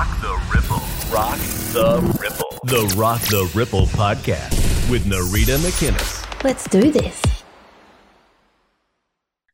[0.00, 0.82] Rock the Ripple.
[1.12, 1.38] Rock
[1.74, 2.58] the Ripple.
[2.64, 6.42] The Rock the Ripple podcast with Nereeda McInnes.
[6.42, 7.39] Let's do this.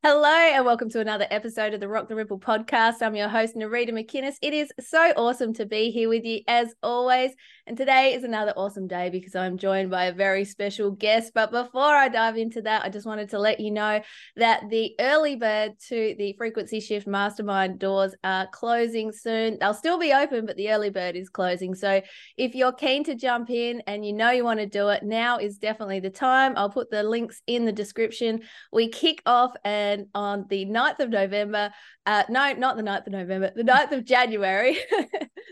[0.09, 3.03] Hello and welcome to another episode of the Rock the Ripple podcast.
[3.03, 4.37] I'm your host, Nereeda McInnes.
[4.41, 7.33] It is so awesome to be here with you as always.
[7.67, 11.33] And today is another awesome day because I'm joined by a very special guest.
[11.35, 14.01] But before I dive into that, I just wanted to let you know
[14.37, 19.59] that the early bird to the Frequency Shift Mastermind doors are closing soon.
[19.59, 21.75] They'll still be open, but the early bird is closing.
[21.75, 22.01] So
[22.37, 25.39] if you're keen to jump in and you know you want to do it, now
[25.39, 26.53] is definitely the time.
[26.55, 28.43] I'll put the links in the description.
[28.71, 31.73] We kick off and on the 9th of November.
[32.05, 34.79] Uh, no, not the 9th of November, the 9th of January.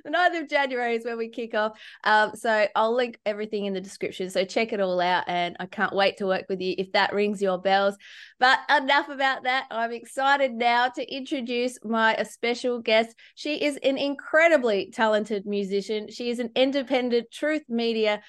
[0.05, 1.79] the 9th of January is when we kick off.
[2.05, 4.31] Um, so I'll link everything in the description.
[4.31, 5.25] So check it all out.
[5.27, 7.97] And I can't wait to work with you if that rings your bells.
[8.39, 9.67] But enough about that.
[9.71, 13.17] I'm excited now to introduce my special guest.
[13.35, 16.09] She is an incredibly talented musician.
[16.11, 18.23] She is an independent truth media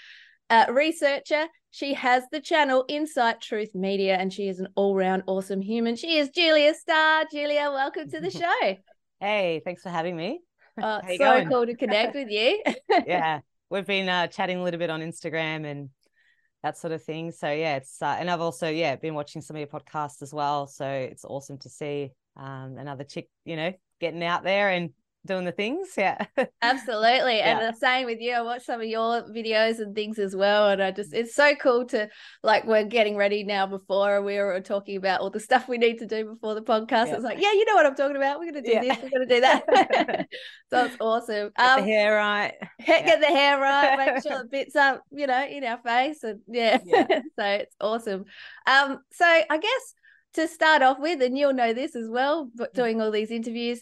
[0.50, 1.48] uh, researcher.
[1.76, 5.98] She has the channel Insight Truth Media, and she is an all round awesome human.
[5.98, 7.26] She is Julia Starr.
[7.30, 8.32] Julia, welcome to the
[8.64, 8.78] show.
[9.20, 10.40] Hey, thanks for having me.
[10.82, 11.50] Uh, so going?
[11.50, 12.64] cool to connect with you.
[13.06, 15.90] yeah, we've been uh, chatting a little bit on Instagram and
[16.64, 17.34] that sort of thing.
[17.34, 20.34] So yeah, it's uh, and I've also yeah been watching some of your podcasts as
[20.34, 20.68] well.
[20.68, 24.92] So it's awesome to see um, another chick, you know, getting out there and
[25.26, 25.90] doing the things.
[25.98, 26.26] Yeah.
[26.62, 27.38] Absolutely.
[27.38, 27.60] yeah.
[27.60, 28.34] And the same with you.
[28.34, 30.70] I watched some of your videos and things as well.
[30.70, 32.10] And I just, it's so cool to
[32.44, 35.98] like, we're getting ready now before we were talking about all the stuff we need
[36.00, 37.08] to do before the podcast.
[37.08, 37.16] Yeah.
[37.16, 38.40] It's like, yeah, you know what I'm talking about.
[38.40, 38.96] We're going to do yeah.
[38.96, 39.04] this.
[39.04, 40.28] We're going to do that.
[40.70, 41.52] so it's awesome.
[41.58, 42.54] Get um, the hair right.
[42.86, 43.98] Get the hair right.
[43.98, 46.24] Make sure the bits up, you know, in our face.
[46.24, 46.78] And yeah.
[46.86, 48.26] so it's awesome.
[48.68, 49.94] Um, so I guess
[50.36, 52.76] to start off with, and you'll know this as well, but mm.
[52.76, 53.82] doing all these interviews,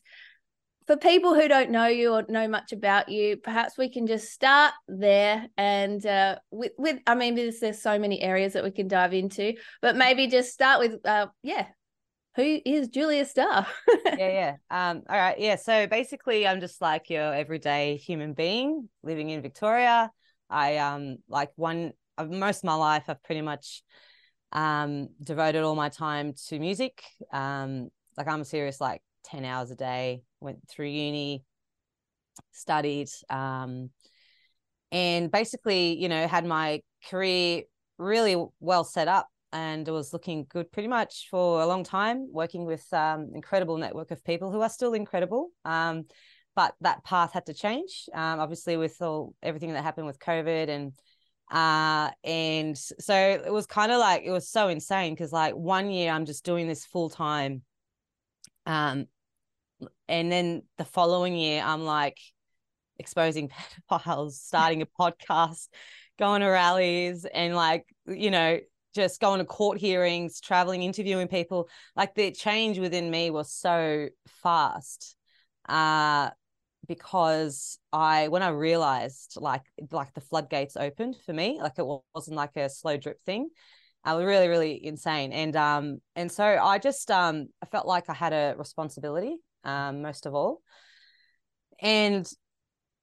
[0.88, 4.32] for people who don't know you or know much about you, perhaps we can just
[4.32, 5.48] start there.
[5.58, 9.14] And uh, with, with, I mean, there's, there's so many areas that we can dive
[9.14, 11.68] into, but maybe just start with, uh, yeah,
[12.36, 13.68] who is Julia Starr?
[14.06, 14.56] yeah, yeah.
[14.72, 15.40] Um, all right.
[15.40, 15.56] Yeah.
[15.56, 20.12] So basically, I'm just like your everyday human being living in Victoria.
[20.50, 23.84] I um like one of most of my life, I've pretty much
[24.52, 27.04] um devoted all my time to music.
[27.32, 31.44] Um, like I'm a serious like 10 hours a day, went through uni,
[32.52, 33.90] studied, um,
[34.92, 37.64] and basically, you know, had my career
[37.98, 42.28] really well set up and it was looking good pretty much for a long time,
[42.32, 45.50] working with um, incredible network of people who are still incredible.
[45.66, 46.06] Um,
[46.56, 50.70] but that path had to change, um, obviously, with all everything that happened with COVID
[50.70, 50.94] and
[51.52, 55.92] uh and so it was kind of like it was so insane because like one
[55.92, 57.62] year i'm just doing this full time
[58.66, 59.06] um
[60.08, 62.18] and then the following year i'm like
[63.00, 63.50] exposing
[63.92, 65.68] pedophiles starting a podcast
[66.20, 68.60] going to rallies and like you know
[68.94, 71.68] just going to court hearings traveling interviewing people.
[71.96, 75.16] Like the change within me was so fast
[75.70, 76.30] uh
[76.90, 82.36] because i when i realized like like the floodgates opened for me like it wasn't
[82.36, 83.50] like a slow drip thing
[84.06, 85.32] I was really, really insane.
[85.32, 90.02] And um, and so I just um I felt like I had a responsibility, um,
[90.02, 90.62] most of all.
[91.82, 92.30] And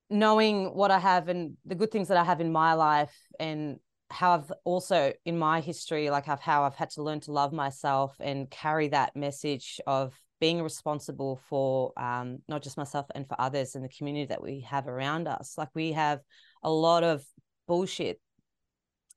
[0.09, 3.79] knowing what I have and the good things that I have in my life and
[4.11, 7.53] how I've also in my history, like I've how I've had to learn to love
[7.53, 13.41] myself and carry that message of being responsible for um, not just myself and for
[13.41, 15.55] others and the community that we have around us.
[15.57, 16.21] Like we have
[16.63, 17.23] a lot of
[17.69, 18.21] bullshit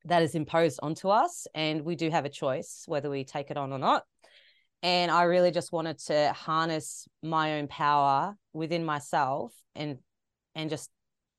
[0.05, 3.57] that is imposed onto us and we do have a choice whether we take it
[3.57, 4.03] on or not.
[4.81, 9.97] And i really just wanted to harness my own power within myself and
[10.55, 10.89] and just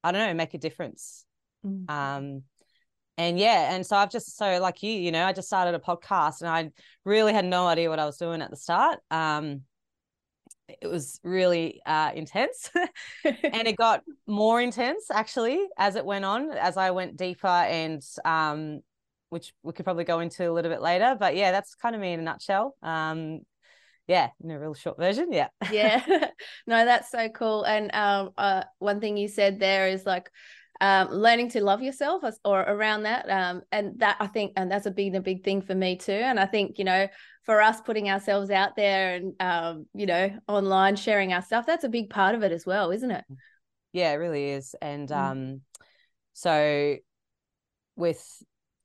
[0.03, 1.25] i don't know make a difference.
[1.65, 1.91] Mm-hmm.
[1.91, 2.43] um
[3.17, 5.79] and yeah and so i've just so like you you know i just started a
[5.79, 6.71] podcast and i
[7.05, 8.99] really had no idea what i was doing at the start.
[9.11, 9.63] Um
[10.69, 12.71] it was really uh, intense.
[13.25, 18.03] And it got more intense actually as it went on as i went deeper and
[18.25, 18.81] um,
[19.31, 22.01] which we could probably go into a little bit later but yeah that's kind of
[22.01, 22.75] me in a nutshell.
[22.83, 23.41] Um,
[24.07, 25.49] yeah in a real short version yeah.
[25.71, 26.03] Yeah.
[26.67, 27.65] No that's so cool.
[27.65, 30.31] And um, uh, one thing you said there is like
[30.85, 34.85] um, learning to love yourself or around that um, and that i think and that's
[34.85, 36.13] a big a big thing for me too.
[36.13, 37.09] And i think you know
[37.45, 41.85] for us putting ourselves out there and um, you know online sharing our stuff that's
[41.85, 43.25] a big part of it as well isn't it?
[43.95, 44.75] Yeah it really is.
[44.83, 45.17] And mm.
[45.17, 45.61] um
[46.35, 46.97] so
[47.97, 48.23] with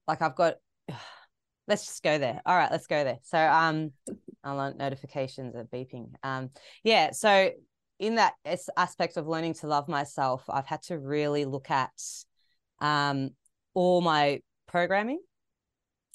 [0.08, 0.56] like i've got
[1.68, 2.42] let's just go there.
[2.46, 3.20] All right let's go there.
[3.24, 3.92] So um
[4.42, 6.12] i want notifications are beeping.
[6.24, 7.50] Um yeah so
[8.00, 8.34] in that
[8.78, 11.92] aspect of learning to love myself, I've had to really look at
[12.80, 13.32] um,
[13.74, 15.20] all my programming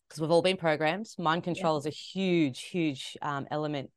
[0.09, 1.07] because we've all been programmed.
[1.19, 1.79] Mind control yeah.
[1.81, 3.91] is a huge, huge um, element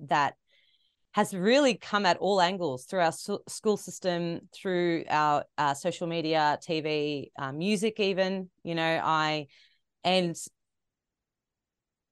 [0.00, 0.34] that
[1.12, 6.58] has really come at all angles through our school system, through our uh, social media,
[6.66, 8.48] TV, uh, music, even.
[8.64, 9.48] You know, I
[10.04, 10.34] and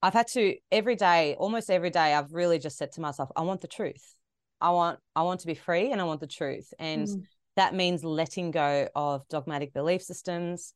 [0.03, 3.43] I've had to every day, almost every day, I've really just said to myself, I
[3.43, 4.15] want the truth.
[4.61, 6.73] I want I want to be free and I want the truth.
[6.79, 7.23] And mm.
[7.57, 10.75] that means letting go of dogmatic belief systems,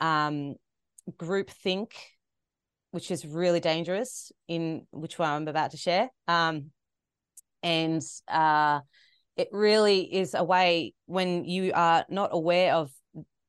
[0.00, 0.54] um,
[1.16, 1.94] group think,
[2.90, 6.10] which is really dangerous in which one I'm about to share.
[6.28, 6.70] Um,
[7.62, 8.80] and uh,
[9.36, 12.90] it really is a way when you are not aware of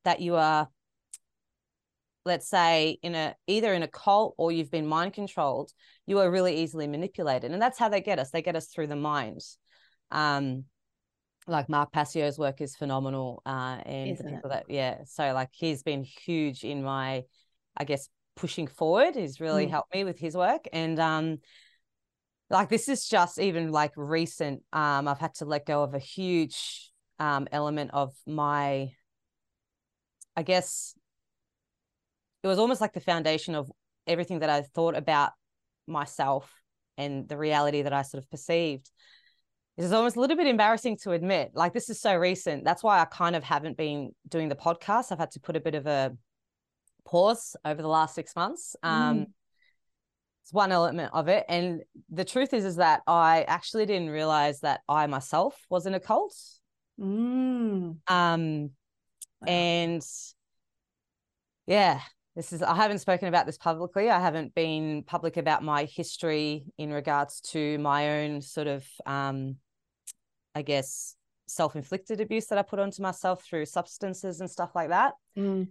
[0.04, 0.70] that you are
[2.26, 5.72] let's say in a either in a cult or you've been mind controlled
[6.08, 8.88] you are really easily manipulated and that's how they get us they get us through
[8.88, 9.42] the mind
[10.12, 10.66] um
[11.48, 14.54] like mark passio's work is phenomenal uh and Isn't the people it?
[14.54, 17.24] that yeah so like he's been huge in my
[17.78, 19.70] i guess pushing forward he's really mm.
[19.70, 21.38] helped me with his work and um
[22.50, 26.00] like this is just even like recent um i've had to let go of a
[26.00, 28.92] huge um element of my
[30.36, 30.96] i guess
[32.44, 33.72] it was almost like the foundation of
[34.06, 35.32] everything that i thought about
[35.88, 36.52] myself
[36.98, 38.92] and the reality that i sort of perceived
[39.78, 42.64] this is almost a little bit embarrassing to admit like this is so recent.
[42.64, 45.12] That's why i kind of haven't been doing the podcast.
[45.12, 46.16] I've had to put a bit of a
[47.06, 48.76] pause over the last six months.
[48.84, 49.26] Um mm.
[50.44, 51.46] it's one element of it.
[51.50, 55.94] And the truth is is that i actually didn't realize that i myself was in
[55.94, 56.36] a cult.
[57.00, 57.98] Mm.
[58.08, 58.70] um
[59.42, 59.48] wow.
[59.48, 60.02] and
[61.68, 62.00] yeah
[62.38, 64.10] this is i haven't spoken about this publicly.
[64.10, 69.58] I haven't been public about my history in regards to my own sort of um
[70.56, 71.16] i guess
[71.48, 75.68] self-inflicted abuse that i put onto myself through substances and stuff like that mm.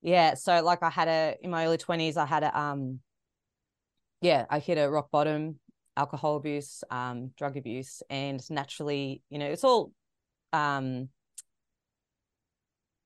[0.00, 3.00] yeah so like i had a in my early 20s i had a um
[4.20, 5.58] yeah, I hit a rock bottom,
[5.96, 9.92] alcohol abuse, um, drug abuse, and naturally, you know, it's all,
[10.52, 11.08] um,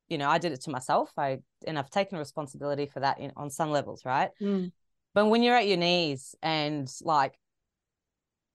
[0.08, 1.10] you know, I did it to myself.
[1.16, 4.30] I and I've taken responsibility for that in, on some levels, right?
[4.42, 4.72] Mm.
[5.14, 7.38] But when you're at your knees and like,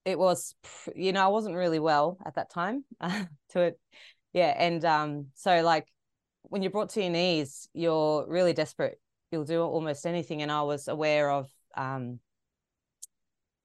[0.05, 0.55] it was,
[0.95, 2.85] you know, I wasn't really well at that time
[3.49, 3.79] to it,
[4.33, 5.87] yeah, and um, so like
[6.43, 8.99] when you're brought to your knees, you're really desperate.
[9.31, 12.19] You'll do almost anything, and I was aware of um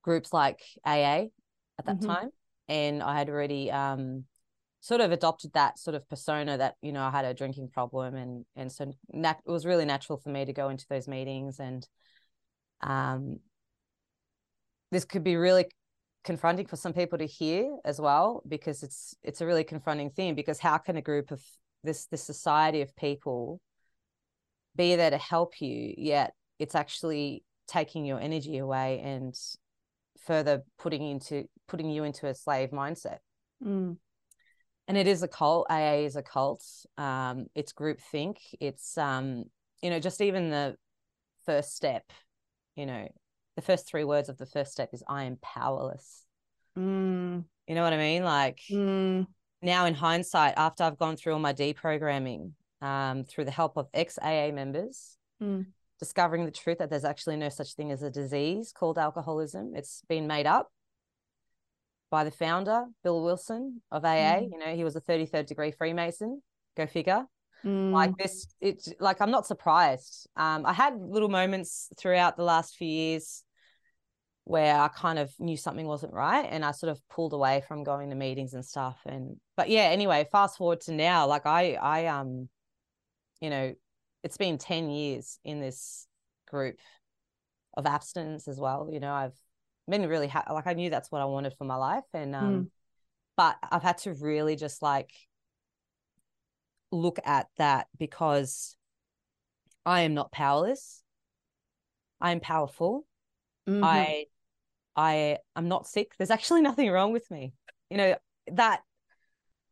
[0.05, 1.29] groups like AA
[1.79, 2.07] at that mm-hmm.
[2.07, 2.31] time.
[2.69, 4.25] And I had already um,
[4.81, 8.15] sort of adopted that sort of persona that, you know, I had a drinking problem.
[8.15, 11.59] And, and so nat- it was really natural for me to go into those meetings.
[11.59, 11.87] And
[12.81, 13.41] um,
[14.93, 15.67] this could be really
[16.25, 20.35] confronting for some people to hear as well, because it's, it's a really confronting thing
[20.35, 21.43] because how can a group of
[21.83, 23.61] this, this society of people
[24.77, 29.35] be there to help you, yet it's actually taking your energy away and
[30.27, 33.19] further putting into putting you into a slave mindset.
[33.63, 33.97] Mm.
[34.87, 35.67] And it is a cult.
[35.71, 36.63] AA is a cult.
[36.99, 38.39] Um, it's group think.
[38.61, 39.45] It's um,
[39.83, 40.77] you know, just even the
[41.47, 42.05] first step,
[42.77, 43.09] you know,
[43.57, 46.25] the first three words of the first step is I am powerless.
[46.79, 47.45] Mm.
[47.67, 48.25] You know what I mean?
[48.25, 49.27] Like mm.
[49.63, 53.89] now in hindsight, after I've gone through all my deprogramming, um, through the help of
[53.95, 55.67] ex AA members, mm
[55.99, 59.73] discovering the truth that there's actually no such thing as a disease called alcoholism.
[59.75, 60.71] It's been made up
[62.11, 64.41] by the founder, Bill Wilson of AA.
[64.41, 64.51] Mm.
[64.53, 66.43] You know, he was a 33rd degree Freemason.
[66.77, 67.25] Go figure.
[67.65, 67.93] Mm.
[67.93, 70.29] Like this, it's like I'm not surprised.
[70.37, 73.44] Um, I had little moments throughout the last few years
[74.45, 77.83] where I kind of knew something wasn't right and I sort of pulled away from
[77.83, 78.99] going to meetings and stuff.
[79.07, 82.49] And but yeah, anyway, fast forward to now, like I I um,
[83.41, 83.75] you know,
[84.25, 86.09] it's been 10 years in this
[86.49, 86.81] group
[87.77, 89.37] of abstinence as well you know i've
[89.89, 92.55] been really ha- like i knew that's what i wanted for my life and um
[92.55, 92.71] mm.
[93.37, 95.11] but i've had to really just like
[96.91, 98.77] look at that because
[99.85, 101.03] i am not powerless
[102.21, 103.05] i am powerful
[103.69, 103.85] mm-hmm.
[103.85, 104.25] i
[104.97, 106.13] i i'm not sick.
[106.17, 107.53] There's actually nothing wrong with me.
[107.91, 108.17] You know
[108.53, 108.83] that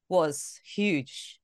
[0.09, 1.39] was huge.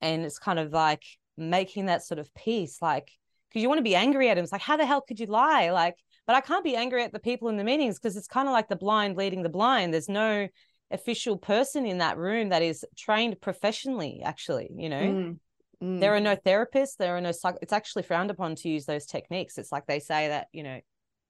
[0.00, 1.04] And it's kind of like
[1.36, 3.10] making that sort of peace like
[3.48, 4.44] because you want to be angry at him.
[4.44, 5.70] It's like how the hell could you lie?
[5.70, 8.46] Like but i can't be angry at the people in the meetings because it's kind
[8.46, 9.92] of like the blind leading the blind.
[9.92, 10.48] There's no
[10.90, 15.00] official person in that room that is trained professionally actually you know?
[15.00, 15.38] Mm,
[15.82, 16.00] mm.
[16.00, 16.96] there are no therapists.
[16.98, 19.58] There are no psych- it's actually frowned upon to use those techniques.
[19.58, 20.80] It's like they say that you know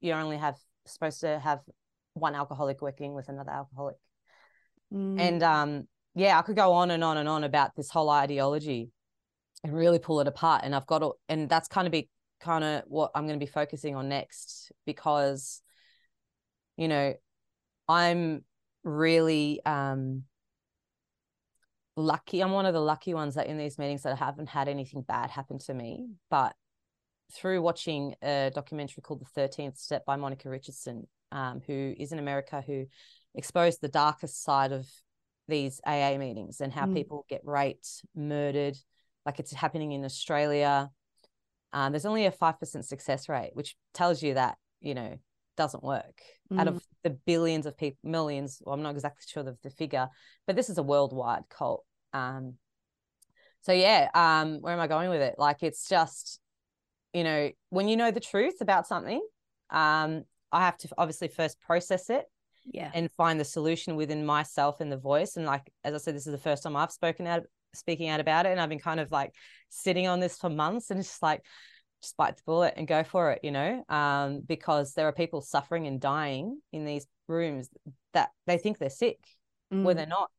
[0.00, 1.60] you only have supposed to have
[2.14, 3.96] one alcoholic working with another alcoholic
[4.92, 5.20] Mm.
[5.20, 8.90] And um, yeah, I could go on and on and on about this whole ideology
[9.64, 10.62] and really pull it apart.
[10.64, 12.08] And I've got to, and that's kind of be
[12.40, 15.62] kind of what I'm going to be focusing on next because,
[16.76, 17.14] you know,
[17.88, 18.44] I'm
[18.84, 20.24] really um
[21.96, 22.42] lucky.
[22.42, 25.02] I'm one of the lucky ones that in these meetings that I haven't had anything
[25.02, 26.08] bad happen to me.
[26.30, 26.54] But
[27.34, 32.18] through watching a documentary called The 13th Step by Monica Richardson, um, who is in
[32.18, 32.86] America, who
[33.34, 34.86] exposed the darkest side of
[35.48, 36.94] these AA meetings and how mm.
[36.94, 38.76] people get raped, murdered,
[39.24, 40.90] like it's happening in Australia.
[41.72, 45.18] Um, there's only a 5% success rate, which tells you that, you know,
[45.56, 46.20] doesn't work.
[46.52, 46.60] Mm.
[46.60, 46.80] Out of mm.
[47.02, 50.08] the billions of people, millions, well, I'm not exactly sure of the figure,
[50.46, 51.84] but this is a worldwide cult.
[52.12, 52.54] Um,
[53.62, 55.36] so yeah, um, where am I going with it?
[55.38, 56.40] Like it's just,
[57.12, 59.22] you know, when you know the truth about something,
[59.70, 62.24] um, I have to obviously first process it
[62.70, 62.90] yeah.
[62.94, 65.36] and find the solution within myself and the voice.
[65.36, 68.20] And like as i said this is the first time i've spoken out speaking out
[68.20, 68.50] about it.
[68.50, 69.32] And i've been kind of like
[69.70, 71.42] sitting on this for months and just like
[72.02, 73.84] just bite the bullet and go for it you know?
[73.88, 77.68] Um, because there are people suffering and dying in these rooms
[78.12, 79.18] that they think they're sick
[79.72, 79.82] mm.
[79.82, 80.30] where they're not.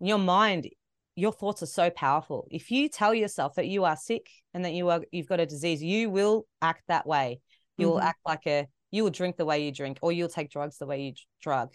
[0.00, 0.68] And your mind
[1.16, 2.46] your thoughts are so powerful.
[2.50, 5.46] If you tell yourself that you are sick and that you are you've got a
[5.46, 7.40] disease you will act that way.
[7.76, 8.06] You will mm-hmm.
[8.06, 10.86] act like a you will drink the way you drink or you'll take drugs the
[10.86, 11.72] way you drug.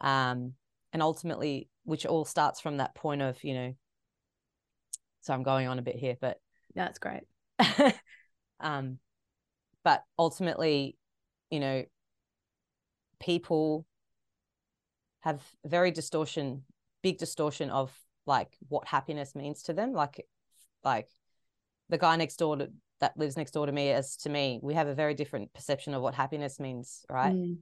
[0.00, 0.54] Um
[0.92, 3.74] and ultimately which all starts from that point of you know
[5.20, 6.38] so i'm going on a bit here but
[6.74, 7.22] that's great.
[8.60, 8.98] um
[9.84, 10.96] but ultimately
[11.50, 11.84] you know
[13.20, 13.86] people
[15.20, 16.62] have very distortion
[17.02, 17.92] big distortion of
[18.28, 20.24] like what happiness means to them like
[20.84, 21.08] like
[21.88, 22.70] the guy next door to,
[23.00, 25.94] that lives next door to me as to me we have a very different perception
[25.94, 27.56] of what happiness means right mm.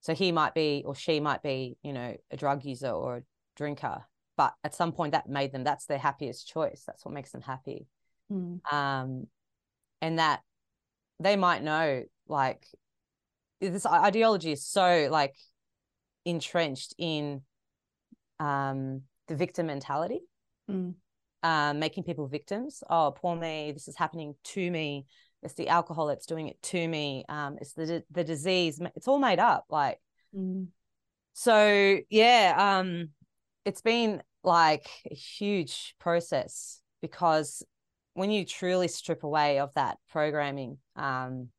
[0.00, 3.22] so he might be or she might be you know a drug user or a
[3.54, 4.02] drinker
[4.36, 7.42] but at some point that made them that's their happiest choice that's what makes them
[7.42, 7.86] happy
[8.32, 8.60] mm.
[8.72, 9.26] um
[10.00, 10.40] and that
[11.20, 12.64] they might know like
[13.60, 15.34] this ideology is so like
[16.24, 17.42] entrenched in
[18.40, 20.20] um the victim mentality
[20.70, 20.94] mm
[21.42, 22.82] um, making people victims.
[22.88, 25.06] Oh, poor me, this is happening to me.
[25.42, 27.24] It's the alcohol that's doing it to me.
[27.28, 28.80] Um, it's the the disease.
[28.96, 29.66] It's all made up.
[29.70, 30.00] Like,
[30.36, 30.66] mm.
[31.34, 32.54] so yeah.
[32.80, 33.10] Um,
[33.64, 37.62] it's been like a huge process because
[38.14, 41.50] when you truly strip away of that programming, um,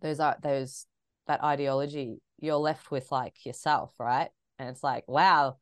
[0.00, 0.86] those are those
[1.26, 4.30] that ideology, you're left with like yourself, right?
[4.58, 5.56] And it's like, wow,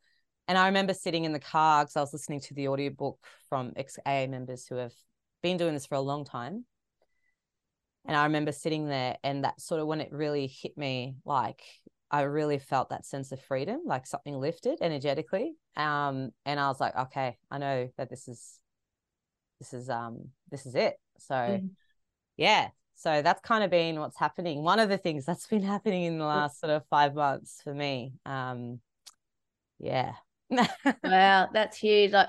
[0.47, 3.73] and I remember sitting in the car because I was listening to the audiobook from
[3.77, 4.93] ex AA members who have
[5.43, 6.65] been doing this for a long time.
[8.07, 11.63] And I remember sitting there, and that sort of when it really hit me, like
[12.11, 15.55] I really felt that sense of freedom, like something lifted energetically.
[15.77, 18.61] Um, and I was like, okay, I know that this is,
[19.59, 20.97] this is, um, this is it.
[21.19, 21.71] So, mm.
[22.37, 22.69] yeah.
[22.95, 24.63] So that's kind of been what's happening.
[24.63, 27.75] One of the things that's been happening in the last sort of five months for
[27.75, 28.13] me.
[28.27, 28.81] Um,
[29.79, 30.13] yeah,
[31.05, 32.13] wow, that's huge.
[32.13, 32.29] Like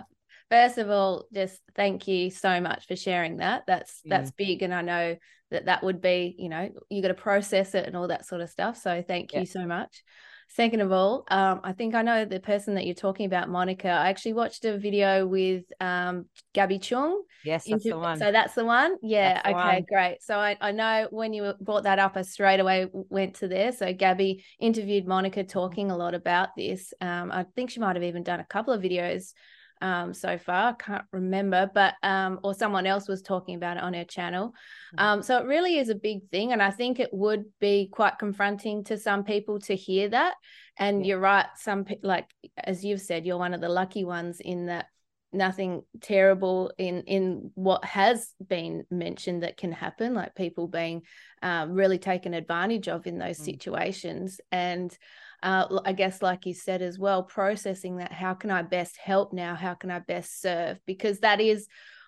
[0.49, 3.63] first of all, just thank you so much for sharing that.
[3.67, 4.17] That's yeah.
[4.17, 5.15] that's big, and I know
[5.51, 8.41] that that would be, you know, you got to process it and all that sort
[8.41, 8.77] of stuff.
[8.77, 9.41] So thank yeah.
[9.41, 10.03] you so much.
[10.47, 13.89] Second of all, um, I think I know the person that you're talking about, Monica.
[13.89, 17.23] I actually watched a video with um, Gabby Chung.
[17.43, 18.17] Yes, that's the one.
[18.19, 18.95] So that's the one.
[19.01, 19.41] Yeah.
[19.41, 19.85] The okay, one.
[19.89, 20.17] great.
[20.21, 23.71] So I, I know when you brought that up, I straight away went to there.
[23.71, 26.93] So Gabby interviewed Monica talking a lot about this.
[27.01, 29.33] Um, I think she might have even done a couple of videos
[29.81, 30.69] um, so far.
[30.69, 34.49] I can't remember, but um, or someone else was talking about it on her channel.
[34.95, 34.99] Mm-hmm.
[34.99, 38.17] Um, so it really is a big thing, and I think it would be quite
[38.19, 40.35] confronting to some people to hear that.
[40.77, 41.09] And yeah.
[41.09, 42.27] you're right, some like
[42.57, 44.87] as you've said, you're one of the lucky ones in that
[45.35, 51.01] nothing terrible in in what has been mentioned that can happen like people being
[51.41, 53.45] um, really taken advantage of in those mm.
[53.45, 54.97] situations and
[55.45, 58.11] uh, I guess, like you said as well, processing that.
[58.11, 59.55] How can I best help now?
[59.55, 60.79] How can I best serve?
[60.85, 61.67] Because that is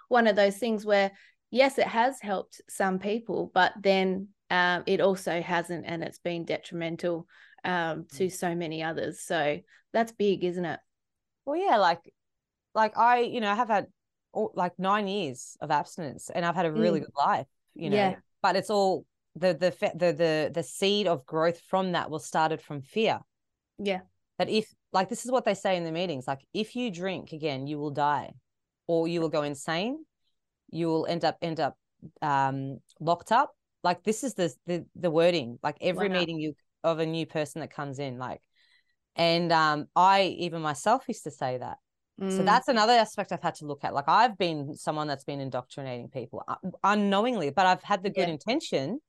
[0.09, 1.11] one of those things where,
[1.51, 6.45] yes, it has helped some people, but then um, it also hasn't, and it's been
[6.45, 7.27] detrimental
[7.63, 8.31] um, to mm.
[8.31, 9.21] so many others.
[9.21, 9.59] So
[9.93, 10.79] that's big, isn't it?
[11.45, 12.01] Well, yeah, like,
[12.73, 13.87] like I, you know, I have had
[14.33, 17.05] like nine years of abstinence, and I've had a really mm.
[17.05, 17.97] good life, you know.
[17.97, 18.15] Yeah.
[18.41, 22.61] But it's all the the the the the seed of growth from that was started
[22.61, 23.19] from fear.
[23.79, 24.01] Yeah.
[24.37, 27.31] That if like this is what they say in the meetings, like if you drink
[27.31, 28.33] again, you will die,
[28.85, 30.05] or you will go insane,
[30.69, 31.77] you will end up end up
[32.21, 33.55] um locked up.
[33.83, 35.59] Like this is the the the wording.
[35.63, 36.19] Like every wow.
[36.19, 36.53] meeting you
[36.83, 38.41] of a new person that comes in, like
[39.15, 41.77] and um, I even myself used to say that.
[42.21, 42.37] Mm.
[42.37, 43.93] So that's another aspect I've had to look at.
[43.93, 48.27] Like I've been someone that's been indoctrinating people uh, unknowingly, but I've had the good
[48.27, 48.33] yeah.
[48.33, 48.99] intention.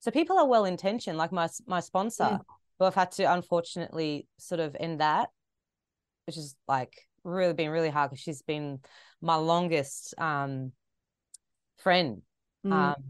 [0.00, 2.38] So people are well intentioned, like my my sponsor, yeah.
[2.82, 5.28] Who I've had to unfortunately sort of end that,
[6.26, 6.92] which is like
[7.24, 8.80] really been really hard because she's been
[9.20, 10.72] my longest um
[11.78, 12.22] friend.
[12.66, 12.72] Mm.
[12.72, 13.04] Um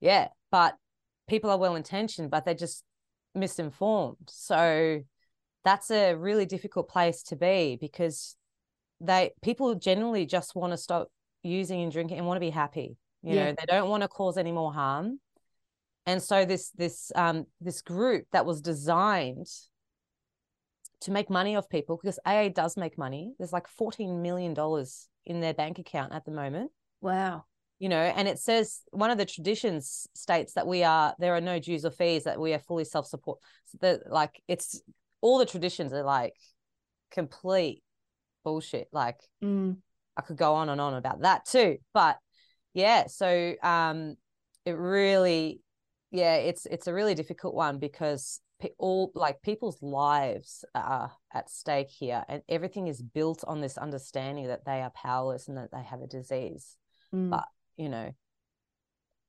[0.00, 0.74] yeah, but
[1.28, 2.82] people are well intentioned, but they're just
[3.34, 4.16] misinformed.
[4.28, 5.02] So
[5.64, 8.36] that's a really difficult place to be because
[9.00, 11.08] they people generally just want to stop
[11.42, 12.96] using and drinking and want to be happy.
[13.22, 13.44] You yeah.
[13.44, 15.20] know, they don't want to cause any more harm.
[16.06, 19.46] And so this this um this group that was designed
[21.02, 23.34] to make money off people because AA does make money.
[23.38, 26.70] There's like 14 million dollars in their bank account at the moment.
[27.00, 27.44] Wow.
[27.78, 31.40] You know, and it says one of the traditions states that we are there are
[31.40, 33.38] no dues or fees that we are fully self-support.
[33.66, 34.80] So that like it's
[35.20, 36.34] all the traditions are like
[37.10, 37.82] complete
[38.44, 38.88] bullshit.
[38.92, 39.76] Like mm.
[40.16, 41.78] I could go on and on about that too.
[41.92, 42.18] But
[42.74, 44.16] yeah, so um
[44.64, 45.60] it really
[46.12, 48.40] yeah, it's it's a really difficult one because
[48.78, 54.46] all like people's lives are at stake here and everything is built on this understanding
[54.46, 56.76] that they are powerless and that they have a disease.
[57.12, 57.30] Mm.
[57.30, 57.44] but
[57.76, 58.10] you know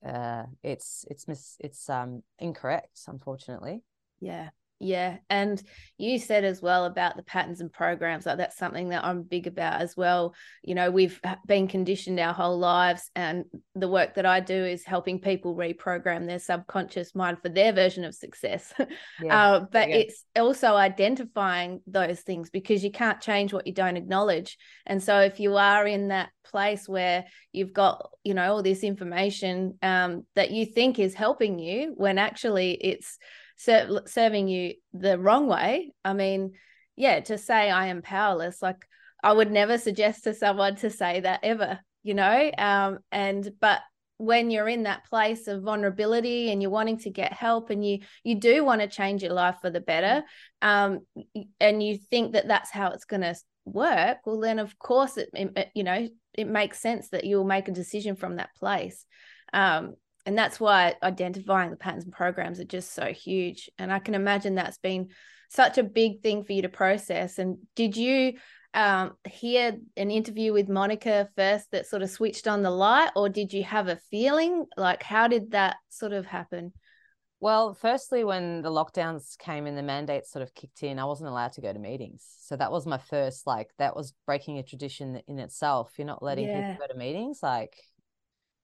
[0.05, 3.81] uh it's it's mis it's um incorrect unfortunately.
[4.19, 4.49] Yeah
[4.83, 5.17] yeah.
[5.29, 5.61] And
[5.97, 8.25] you said as well about the patterns and programs.
[8.25, 10.35] Like that's something that I'm big about as well.
[10.61, 13.09] You know, we've been conditioned our whole lives.
[13.15, 17.71] And the work that I do is helping people reprogram their subconscious mind for their
[17.71, 18.73] version of success.
[19.21, 19.53] Yeah.
[19.53, 19.97] uh, but yeah.
[19.97, 24.57] it's also identifying those things because you can't change what you don't acknowledge.
[24.85, 28.83] And so if you are in that place where you've got, you know, all this
[28.83, 33.17] information um, that you think is helping you when actually it's,
[33.55, 35.93] ser- serving you the wrong way.
[36.03, 36.53] I mean
[36.95, 38.85] yeah to say i am powerless like
[39.23, 42.51] i would never suggest to someone to say that ever you know?
[42.57, 43.79] Um and but
[44.17, 47.99] when you're in that place of vulnerability and you're wanting to get help and you
[48.23, 50.23] you do want to change your life for the better
[50.61, 50.99] um
[51.59, 53.35] and you think that that's how it's going to
[53.65, 57.67] work well then of course it, it, you know it makes sense that you'll make
[57.67, 59.05] a decision from that place.
[59.51, 59.93] Um
[60.25, 63.69] and that's why identifying the patterns and programs are just so huge.
[63.77, 65.09] And i can imagine that's been
[65.49, 67.37] such a big thing for you to process.
[67.37, 68.33] And did you
[68.73, 73.29] um, hear an interview with monica first that sort of switched on the light or
[73.29, 74.65] did you have a feeling?
[74.77, 76.73] Like how did that sort of happen?
[77.39, 81.29] Well firstly when the lockdowns came and the mandates sort of kicked in i wasn't
[81.29, 82.25] allowed to go to meetings.
[82.39, 85.93] So that was my first like that was breaking a tradition in itself.
[85.97, 86.71] You're not letting yeah.
[86.71, 87.75] people go to meetings like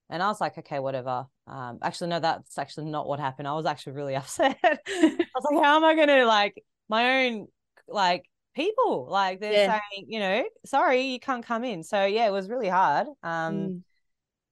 [0.09, 1.27] and I was like, okay, whatever.
[1.49, 3.47] Um, actually, no, that's actually not what happened.
[3.47, 4.57] I was actually really upset.
[4.63, 7.47] I was like, how am I going to like my own
[7.87, 9.07] like people?
[9.09, 9.79] Like they're yeah.
[9.91, 11.83] saying, you know, sorry, you can't come in.
[11.83, 13.07] So yeah, it was really hard.
[13.23, 13.81] Um, mm.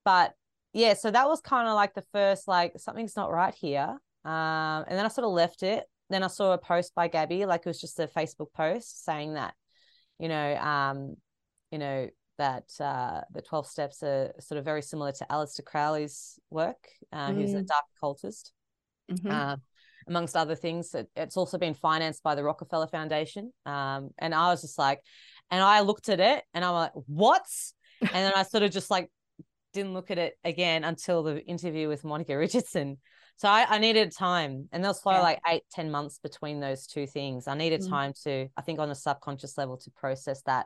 [0.04, 0.34] but
[0.74, 3.98] yeah, so that was kind of like the first like something's not right here.
[4.26, 5.86] Um, and then I sort of left it.
[6.10, 9.34] Then I saw a post by Gabby, like it was just a Facebook post saying
[9.34, 9.54] that,
[10.20, 11.16] you know, um,
[11.72, 16.40] you know, that uh, the 12 steps are sort of very similar to Aleister Crowley's
[16.50, 17.36] work, uh, mm.
[17.36, 17.68] who's a mm.
[17.68, 18.52] dark occultist.
[19.12, 19.32] Mm-hmm.
[19.32, 19.56] Uh,
[20.08, 23.52] amongst other things, it, it's also been financed by the Rockefeller Foundation.
[23.66, 25.02] Um, and I was just like,
[25.52, 27.46] and I looked at it and I'm like, what?
[28.02, 29.10] and then I sort of just like
[29.74, 32.98] didn't look at it again until the interview with Monica Richardson.
[33.38, 35.24] So I, I needed time, and there was probably yeah.
[35.24, 37.48] like eight, ten months between those two things.
[37.48, 37.90] I needed mm.
[37.90, 40.66] time to, I think, on a subconscious level, to process that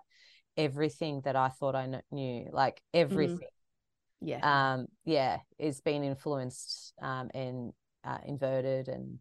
[0.57, 3.01] everything that I thought I knew, like mm-hmm.
[3.01, 3.37] everything.
[3.37, 4.27] Mm-hmm.
[4.27, 4.73] Yeah.
[4.73, 9.17] Um, yeah, is being influenced um, and uh, inverted and,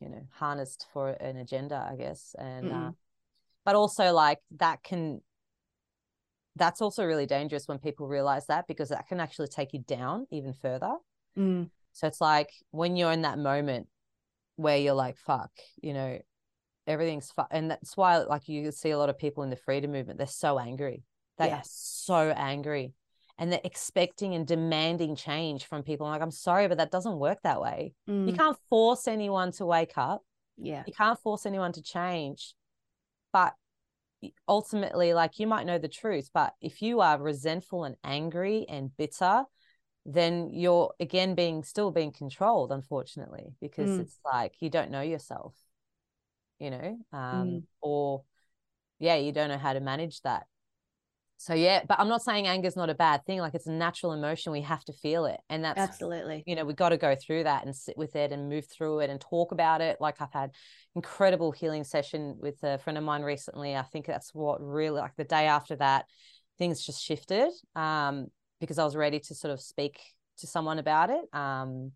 [0.00, 2.36] you know, harnessed for an agenda, I guess.
[2.38, 2.86] And, uh, mm-hmm.
[2.86, 2.92] uh,
[3.64, 5.20] but also like that can,
[6.54, 10.26] that's also really dangerous when people realize that because that can actually take you down
[10.30, 10.94] even further.
[11.36, 11.70] Mm.
[11.92, 13.88] So it's like when you're in that moment
[14.54, 15.50] where you're like, fuck,
[15.82, 16.18] you know,
[16.86, 17.46] everything's fun.
[17.50, 20.26] And that's why, like, you see a lot of people in the freedom movement, they're
[20.26, 21.02] so angry.
[21.38, 21.58] They yeah.
[21.58, 22.94] are so angry
[23.38, 26.06] and they're expecting and demanding change from people.
[26.06, 27.92] I'm like, I'm sorry, but that doesn't work that way.
[28.08, 28.28] Mm.
[28.28, 30.22] You can't force anyone to wake up.
[30.56, 30.84] Yeah.
[30.86, 32.54] You can't force anyone to change.
[33.32, 33.52] But
[34.48, 38.96] ultimately, like, you might know the truth, but if you are resentful and angry and
[38.96, 39.44] bitter,
[40.06, 44.00] then you're again being still being controlled, unfortunately, because mm.
[44.00, 45.54] it's like you don't know yourself
[46.58, 47.62] you know, um, mm.
[47.80, 48.22] or
[48.98, 50.46] yeah, you don't know how to manage that.
[51.38, 53.72] so yeah but i'm not saying anger is not a bad thing like it's a
[53.72, 56.96] natural emotion we have to feel it and that's absolutely you know we got to
[56.96, 59.98] go through that and sit with it and move through it and talk about it
[60.00, 60.50] like i've had
[60.94, 65.14] incredible healing session with a friend of mine recently i think that's what really like
[65.16, 66.06] the day after that
[66.56, 68.28] things just shifted um
[68.60, 70.00] because i was ready to sort of speak
[70.38, 71.92] to someone about it um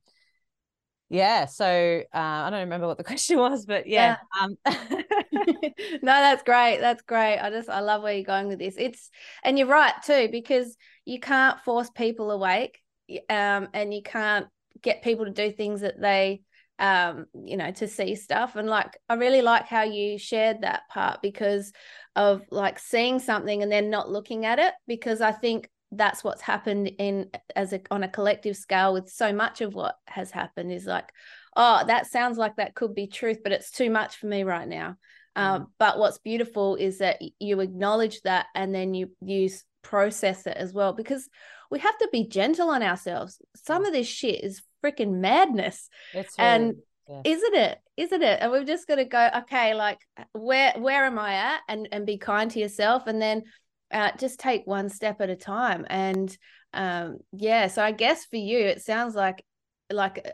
[1.10, 4.42] yeah so uh, i don't remember what the question was but yeah, yeah.
[4.42, 4.56] um
[5.34, 9.10] no that's great that's great i just i love where you're going with this it's
[9.44, 12.80] and you're right too because you can't force people awake
[13.28, 14.46] um and you can't
[14.80, 16.40] get people to do things that they
[16.78, 20.82] um you know to see stuff and like i really like how you shared that
[20.88, 21.72] part because
[22.16, 26.42] of like seeing something and then not looking at it because i think that's what's
[26.42, 30.72] happened in as a on a collective scale with so much of what has happened
[30.72, 31.10] is like
[31.56, 34.68] oh that sounds like that could be truth but it's too much for me right
[34.68, 34.96] now.
[35.36, 35.42] Mm.
[35.42, 40.56] um, but what's beautiful is that you acknowledge that and then you use process it
[40.56, 41.28] as well because
[41.70, 43.40] we have to be gentle on ourselves.
[43.56, 43.88] Some mm.
[43.88, 45.88] of this shit is freaking madness.
[46.12, 46.74] It's and
[47.08, 47.22] yeah.
[47.24, 47.78] isn't it?
[47.96, 48.38] Isn't it?
[48.40, 49.98] And we've just got to go okay like
[50.32, 51.60] where where am i at?
[51.68, 53.06] And and be kind to yourself.
[53.06, 53.44] And then
[53.92, 55.86] uh, just take one step at a time.
[55.88, 56.36] And
[56.72, 59.44] um yeah so i guess for you it sounds like
[59.92, 60.30] like uh,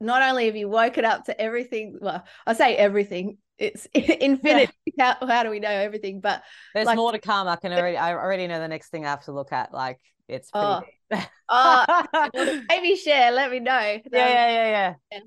[0.00, 5.14] not only have you woken up to everything well i say everything it's infinite yeah.
[5.20, 6.20] how, how do we know everything?
[6.20, 6.42] But
[6.74, 7.48] there's like, more to come.
[7.48, 9.72] I can already i already know the next thing i have to look at.
[9.72, 10.66] Like it's pretty
[11.08, 13.72] oh, oh maybe share let me know.
[13.72, 15.18] Yeah yeah yeah yeah, yeah.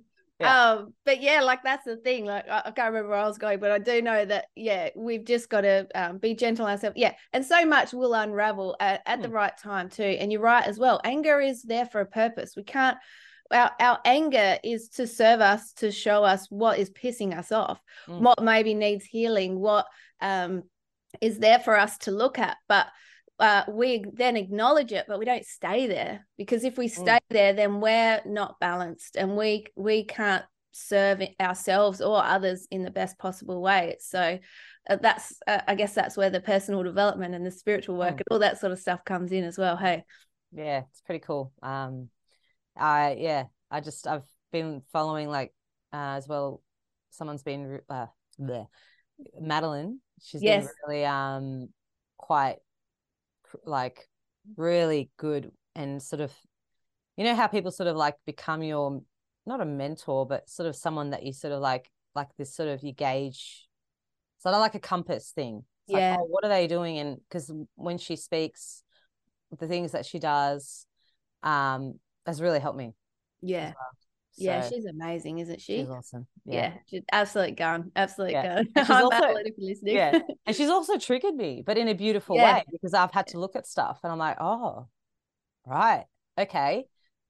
[0.42, 0.72] Yeah.
[0.72, 2.26] Um, but yeah, like that's the thing.
[2.26, 4.90] Like I, I, can't remember where I was going, but I do know that yeah,
[4.96, 6.98] we've just got to um, be gentle ourselves.
[6.98, 9.24] Yeah, and so much will unravel at, at mm.
[9.24, 10.04] the right time too.
[10.04, 11.00] And you're right as well.
[11.04, 12.54] Anger is there for a purpose.
[12.56, 12.98] We can't.
[13.52, 17.82] Our, our anger is to serve us to show us what is pissing us off,
[18.08, 18.20] mm.
[18.22, 19.86] what maybe needs healing, what
[20.22, 20.64] um
[21.20, 22.58] is there for us to look at.
[22.68, 22.88] But
[23.42, 26.92] uh, we then acknowledge it, but we don't stay there because if we mm.
[26.92, 27.30] stay mm.
[27.30, 32.92] there, then we're not balanced and we we can't serve ourselves or others in the
[32.92, 33.98] best possible way.
[34.00, 34.38] So
[34.88, 38.20] uh, that's uh, I guess that's where the personal development and the spiritual work mm.
[38.20, 39.76] and all that sort of stuff comes in as well.
[39.76, 40.06] Hey,
[40.52, 41.52] yeah, it's pretty cool.
[41.64, 42.10] Um,
[42.78, 45.52] I yeah, I just I've been following like
[45.92, 46.62] uh, as well.
[47.10, 48.06] Someone's been uh,
[48.40, 48.68] bleh,
[49.40, 50.00] Madeline.
[50.22, 50.66] She's yes.
[50.66, 51.70] been really um
[52.18, 52.58] quite
[53.66, 54.08] like
[54.58, 56.32] really good and sort of
[57.18, 59.02] you know how people sort of like become your
[59.46, 62.70] not a mentor but sort of someone that you sort of like like this sort
[62.70, 63.68] of you gauge
[64.40, 65.64] sort of like a compass thing.
[65.88, 66.12] It's yeah.
[66.12, 66.98] like, oh, what are they doing?
[66.98, 68.84] And because when she speaks
[69.60, 70.86] the things that she does
[71.44, 72.94] um has really helped me
[73.42, 73.74] yeah.
[73.76, 73.76] well.
[74.34, 75.80] So, yeah, she's amazing, isn't she?
[75.80, 76.26] She's awesome.
[76.46, 78.64] Yeah, yeah she's absolute gun, absolute yeah.
[78.64, 78.68] gun.
[78.78, 79.96] she's also, listening.
[79.96, 82.56] yeah, and she's also triggered me, but in a beautiful yeah.
[82.56, 84.88] way because I've had to look at stuff and I'm like, oh,
[85.66, 86.06] right,
[86.38, 86.86] okay.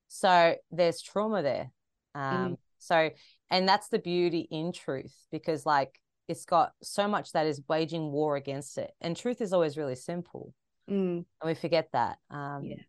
[0.10, 1.72] So there's trauma there.
[2.14, 2.58] Um, mm.
[2.78, 3.10] so
[3.50, 8.12] and that's the beauty in truth because like it's got so much that is waging
[8.12, 10.54] war against it, and truth is always really simple,
[10.90, 11.18] mm.
[11.18, 12.20] and we forget that.
[12.30, 12.84] Um, yeah,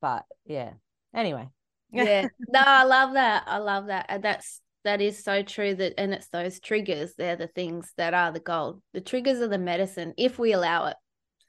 [0.00, 0.74] but yeah.
[1.14, 1.48] Anyway,
[1.92, 2.28] yeah.
[2.48, 3.44] No i love that.
[3.46, 4.06] I love that.
[4.08, 7.14] And that's that is so true that and it's those triggers.
[7.16, 10.86] They're the things that are the gold the triggers are the medicine if we allow
[10.86, 10.96] it.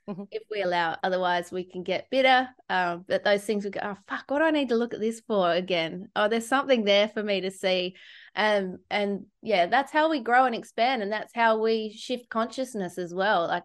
[0.10, 0.24] Mm-hmm.
[0.32, 1.00] if we allow it.
[1.02, 2.50] Otherwise we can get bitter.
[2.70, 5.00] Um but those things we go oh fuck what do i need to look at
[5.00, 6.10] this for again?
[6.16, 7.96] Oh there's something there for me to see.
[8.36, 12.98] Um and yeah that's how we grow and expand and that's how we shift consciousness
[12.98, 13.48] as well.
[13.48, 13.64] Like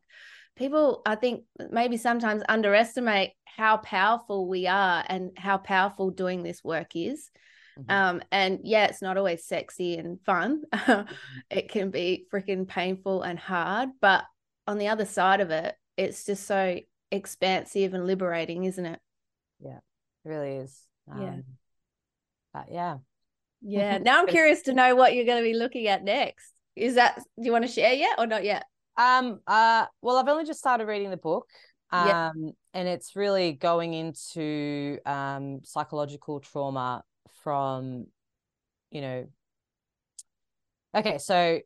[0.59, 6.63] people i think maybe sometimes underestimate how powerful we are and how powerful doing this
[6.63, 7.29] work is
[7.77, 7.91] mm-hmm.
[7.91, 11.13] um and yeah it's not always sexy and fun mm-hmm.
[11.51, 14.23] it can be freaking painful and hard but
[14.69, 16.79] on the other side of it it's just so
[17.11, 19.01] expansive and liberating isn't it
[19.59, 19.79] yeah
[20.25, 21.37] it really is um, yeah
[22.55, 22.97] but yeah
[23.61, 26.95] yeah now i'm curious to know what you're going to be looking at next is
[26.95, 28.65] that do you want to share yet or not yet
[28.99, 29.39] um.
[29.47, 29.87] Uh.
[30.03, 31.47] Well, I've only just started reading the book.
[31.91, 32.53] Um.
[32.75, 37.03] And it's really going into um psychological trauma
[37.43, 38.07] from,
[38.91, 39.27] you know.
[40.95, 41.61] Okay, so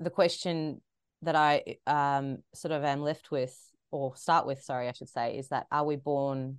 [0.00, 0.80] the question
[1.22, 3.56] that I um sort of am left with,
[3.90, 6.58] or start with, sorry, I should say, is that are we born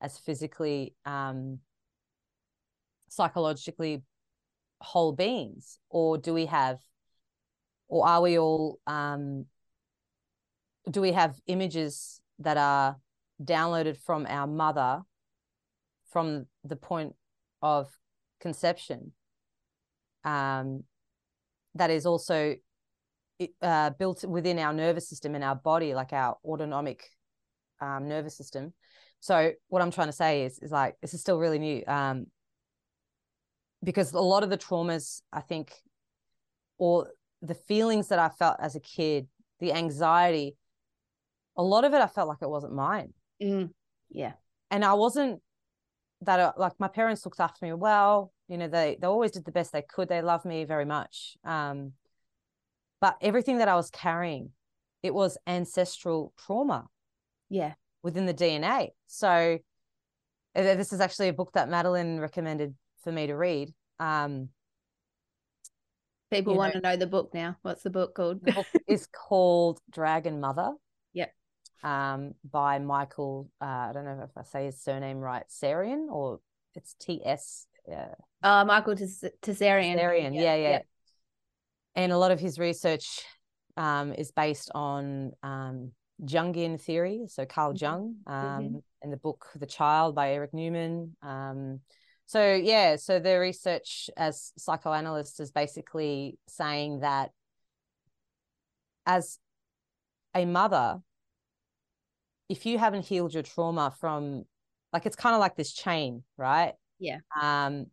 [0.00, 1.60] as physically um
[3.08, 4.02] psychologically
[4.80, 6.78] whole beings or do we have
[7.88, 9.46] or are we all um
[10.90, 12.96] do we have images that are
[13.42, 15.02] downloaded from our mother
[16.10, 17.14] from the point
[17.62, 17.88] of
[18.40, 19.12] conception
[20.24, 20.84] um,
[21.74, 22.56] that is also
[23.62, 27.10] uh, built within our nervous system and our body like our autonomic
[27.80, 28.72] um, nervous system.
[29.20, 31.82] So what I'm trying to say is is like this is still really new.
[31.86, 32.26] Um,
[33.84, 35.72] because a lot of the traumas, I think,
[36.78, 37.08] or
[37.42, 39.28] the feelings that I felt as a kid,
[39.60, 40.56] the anxiety,
[41.56, 43.12] a lot of it I felt like it wasn't mine.
[43.42, 43.70] Mm.
[44.10, 44.32] Yeah.
[44.70, 45.40] And I wasn't
[46.22, 48.32] that uh, like my parents looked after me well.
[48.48, 50.08] You know, they they always did the best they could.
[50.08, 51.36] They loved me very much.
[51.44, 51.92] Um,
[53.00, 54.50] but everything that I was carrying,
[55.02, 56.86] it was ancestral trauma.
[57.48, 57.74] Yeah.
[58.02, 58.90] Within the DNA.
[59.06, 59.58] So
[60.54, 63.74] uh, this is actually a book that Madeline recommended for me to read.
[63.98, 64.48] Um,
[66.30, 67.56] People want know, to know the book now.
[67.62, 68.44] What's the book called?
[68.44, 70.72] The book is called Dragon Mother.
[71.84, 73.48] Um, by Michael.
[73.60, 76.40] Uh, I don't know if I say his surname right, Sarian, or
[76.74, 77.66] it's T S.
[77.86, 78.14] Yeah.
[78.42, 79.30] Uh, Michael Tsarion.
[79.42, 80.34] Tsarion.
[80.34, 80.56] Yeah, yeah.
[80.56, 80.78] yeah.
[81.94, 83.22] And a lot of his research
[83.76, 85.92] um, is based on um,
[86.24, 87.26] Jungian theory.
[87.28, 87.84] So Carl mm-hmm.
[87.84, 88.76] Jung, um, mm-hmm.
[89.02, 91.16] in the book The Child by Erich Neumann.
[91.22, 91.80] Um,
[92.24, 97.30] so yeah, so the research as psychoanalysts is basically saying that
[99.04, 99.38] as
[100.34, 101.00] a mother,
[102.48, 104.44] if you haven't healed your trauma from
[104.92, 106.74] like it's kind of like this chain, right?
[106.98, 107.18] Yeah.
[107.40, 107.86] Um,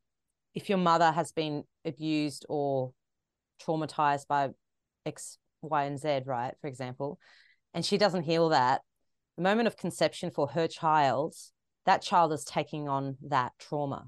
[0.54, 2.94] if your mother has been abused or
[3.62, 4.50] traumatized by
[5.06, 7.20] X, Y, and Z, right, for example,
[7.74, 8.82] and she doesn't heal that,
[9.36, 11.36] the moment of conception for her child,
[11.86, 14.08] that child is taking on that trauma.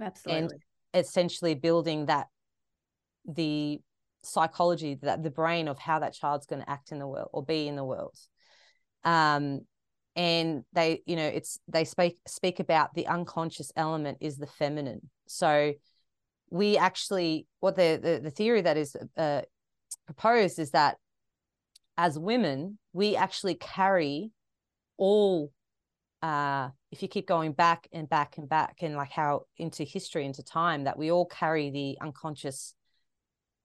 [0.00, 0.42] Absolutely.
[0.42, 0.52] And
[0.94, 2.28] essentially building that
[3.26, 3.80] the
[4.22, 7.44] psychology that the brain of how that child's going to act in the world or
[7.44, 8.18] be in the world
[9.04, 9.60] um
[10.16, 15.08] and they you know it's they speak speak about the unconscious element is the feminine.
[15.28, 15.74] So
[16.50, 19.42] we actually what the the, the theory that is uh,
[20.06, 20.96] proposed is that
[21.96, 24.32] as women we actually carry
[24.96, 25.52] all
[26.22, 30.24] uh, if you keep going back and back and back and like how into history
[30.24, 32.74] into time that we all carry the unconscious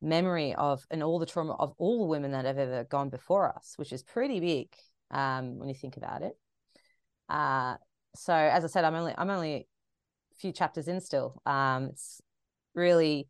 [0.03, 3.55] memory of and all the trauma of all the women that have ever gone before
[3.55, 4.67] us which is pretty big
[5.13, 6.37] um, when you think about it
[7.29, 7.75] uh,
[8.15, 12.21] so as i said i'm only i'm only a few chapters in still um, it's
[12.75, 13.27] really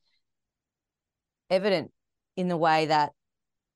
[1.49, 1.91] evident
[2.35, 3.11] in the way that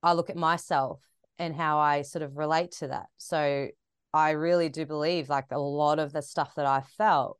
[0.01, 1.01] i look at myself
[1.37, 3.67] and how i sort of relate to that so
[4.13, 7.37] I really do believe like a lot of the stuff that I felt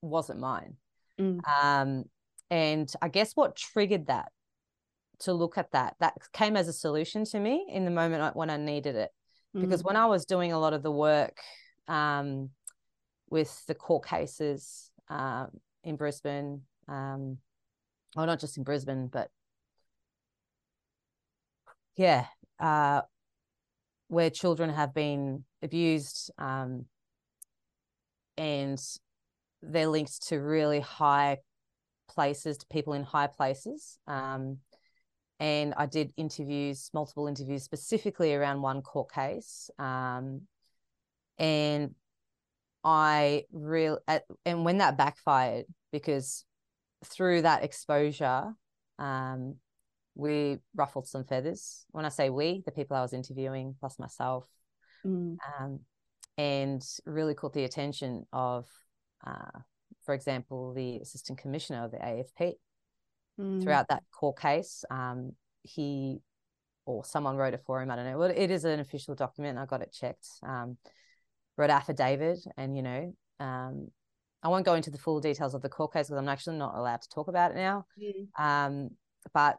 [0.00, 0.76] wasn't mine.
[1.20, 1.40] Mm.
[1.48, 2.04] Um,
[2.50, 4.30] and I guess what triggered that
[5.20, 8.50] to look at that, that came as a solution to me in the moment when
[8.50, 9.10] I needed it.
[9.60, 11.40] Because when I was doing a lot of the work
[11.86, 12.50] um,
[13.30, 15.48] with the court cases um,
[15.84, 17.38] in Brisbane, um,
[18.14, 19.30] well, not just in Brisbane, but
[21.96, 22.26] yeah,
[22.60, 23.02] uh,
[24.08, 26.86] where children have been abused um,
[28.36, 28.80] and
[29.62, 31.38] they're linked to really high
[32.08, 34.58] places to people in high places um,
[35.40, 40.42] and i did interviews multiple interviews specifically around one court case um,
[41.38, 41.94] and
[42.84, 43.98] i really
[44.44, 46.44] and when that backfired because
[47.04, 48.52] through that exposure
[48.98, 49.56] um,
[50.18, 51.86] we ruffled some feathers.
[51.92, 54.46] When I say we, the people I was interviewing, plus myself,
[55.06, 55.36] mm.
[55.60, 55.80] um,
[56.36, 58.66] and really caught the attention of,
[59.24, 59.60] uh,
[60.04, 62.54] for example, the assistant commissioner of the AFP.
[63.38, 63.62] Mm.
[63.62, 66.20] Throughout that court case, um, he
[66.86, 67.90] or someone wrote it for him.
[67.90, 68.18] I don't know.
[68.18, 69.58] Well, it is an official document.
[69.58, 70.26] I got it checked.
[70.42, 70.78] Um,
[71.56, 73.88] wrote affidavit, and you know, um,
[74.42, 76.74] I won't go into the full details of the court case because I'm actually not
[76.74, 77.86] allowed to talk about it now.
[78.00, 78.42] Mm.
[78.42, 78.90] Um,
[79.34, 79.58] but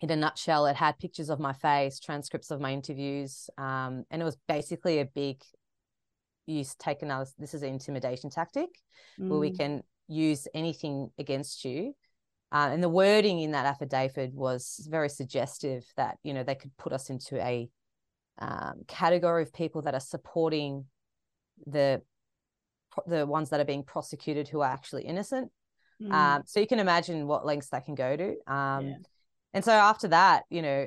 [0.00, 4.20] in a nutshell, it had pictures of my face, transcripts of my interviews, um, and
[4.20, 5.42] it was basically a big
[6.46, 7.30] use take another.
[7.38, 8.70] This is an intimidation tactic
[9.20, 9.28] mm.
[9.28, 9.58] where we mm.
[9.58, 11.94] can use anything against you.
[12.52, 16.76] Uh, and the wording in that affidavit was very suggestive that you know they could
[16.76, 17.68] put us into a
[18.38, 20.84] um, category of people that are supporting
[21.66, 22.02] the
[23.06, 25.50] the ones that are being prosecuted who are actually innocent.
[26.02, 26.12] Mm.
[26.12, 28.52] Um, so you can imagine what lengths they can go to.
[28.52, 28.94] Um, yeah
[29.52, 30.86] and so after that, you know,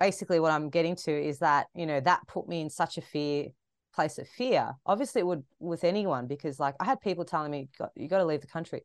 [0.00, 3.02] basically what I'm getting to is that, you know, that put me in such a
[3.02, 3.48] fear
[3.94, 4.72] place of fear.
[4.86, 8.24] Obviously it would with anyone because like I had people telling me you got, to
[8.24, 8.82] leave the country.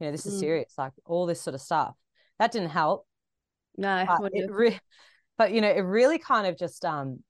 [0.00, 0.40] You know, this is mm.
[0.40, 1.94] serious, like all this sort of stuff.
[2.38, 3.06] That didn't help.
[3.76, 4.78] No, but, it re-
[5.38, 7.22] but you know, it really kind of just um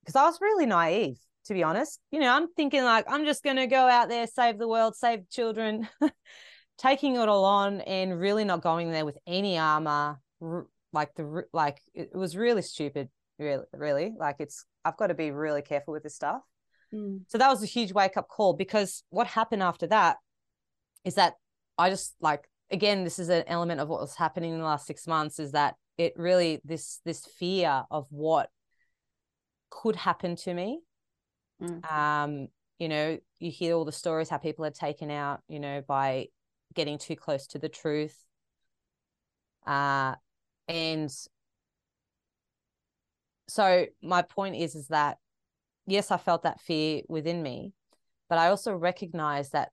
[0.00, 2.00] because I was really naive, to be honest.
[2.10, 5.28] You know, I'm thinking like I'm just gonna go out there, save the world, save
[5.30, 5.88] children.
[6.78, 10.18] taking it all on and really not going there with any armor
[10.94, 15.30] like the like it was really stupid really really like it's i've got to be
[15.30, 16.40] really careful with this stuff
[16.92, 17.20] Mm.
[17.28, 20.16] so that was a huge wake up call because what happened after that
[21.04, 21.34] is that
[21.80, 24.86] i just like again this is an element of what was happening in the last
[24.86, 28.48] six months is that it really this this fear of what
[29.70, 30.80] could happen to me
[31.62, 31.92] Mm.
[31.92, 35.82] um you know you hear all the stories how people are taken out you know
[35.86, 36.28] by
[36.72, 38.16] getting too close to the truth
[39.66, 40.14] uh
[40.68, 41.10] and
[43.48, 45.18] so my point is is that
[45.86, 47.74] yes i felt that fear within me
[48.30, 49.70] but i also recognized that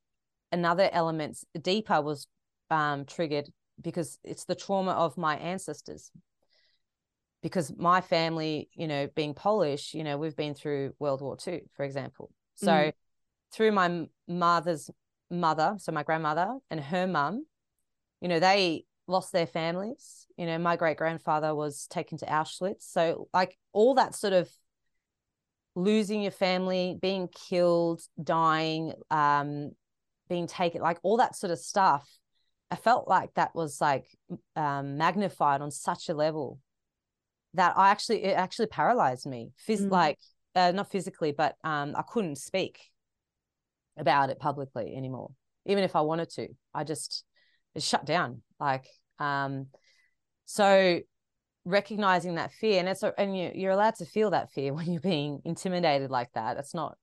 [0.51, 2.27] another element deeper was
[2.69, 3.49] um triggered
[3.81, 6.11] because it's the trauma of my ancestors.
[7.41, 11.61] Because my family you know being polish you know we've been through world war ii
[11.75, 12.31] for example.
[12.55, 12.93] So Mm.
[13.53, 14.89] through my mother's
[15.29, 17.45] mother so my grandmother and her mum
[18.21, 20.25] you know they lost their families.
[20.37, 22.81] You know my great grandfather was taken to auschwitz.
[22.81, 24.49] So like all that sort of
[25.75, 29.71] losing your family being killed dying um
[30.27, 32.07] being taken like all that sort of stuff
[32.71, 34.05] i felt like that was like
[34.55, 36.59] um magnified on such a level
[37.53, 39.51] that i actually it actually paralyzed me.
[39.67, 39.91] Phys- Mm.
[39.91, 40.19] like
[40.55, 42.79] uh, not physically but um i couldn't speak
[43.97, 45.29] about it publicly anymore
[45.65, 46.47] even if i wanted to.
[46.73, 47.23] I just
[47.75, 48.85] it shut down like
[49.19, 49.67] um
[50.45, 50.99] so
[51.65, 55.01] recognizing that fear and it's and you, you're allowed to feel that fear when you're
[55.01, 56.55] being intimidated like that.
[56.55, 56.97] That's not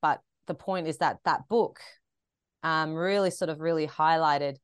[0.00, 1.80] but the point is that that book
[2.64, 4.56] um really sort of really highlighted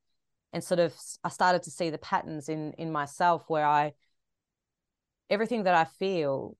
[0.52, 3.92] and sort of i started to see the patterns in in myself where i
[5.28, 6.56] everything that i feel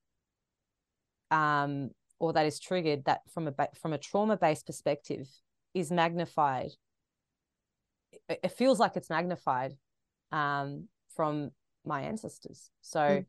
[1.31, 5.27] um or that is triggered that from a from a trauma based perspective
[5.75, 6.71] is magnified.
[8.29, 9.77] It, it feels like it's magnified
[10.33, 11.51] um from
[11.85, 12.71] my ancestors.
[12.83, 13.25] So Mm.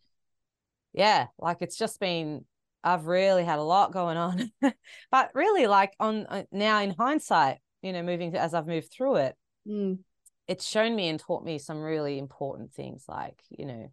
[0.94, 2.46] yeah like it's just been
[2.84, 4.52] i've really had a lot going on.
[5.12, 9.16] But really like on uh, now in hindsight you know moving as i've moved through
[9.16, 9.36] it
[9.68, 10.00] Mm.
[10.48, 13.92] it's shown me and taught me some really important things like you know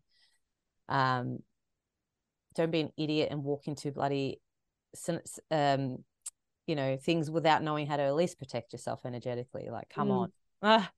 [0.89, 1.41] um
[2.55, 4.41] don't be an idiot and walk into bloody
[5.51, 5.99] um
[6.67, 10.11] you know things without knowing how to at least protect yourself energetically like come Mm.
[10.11, 10.91] on Ah,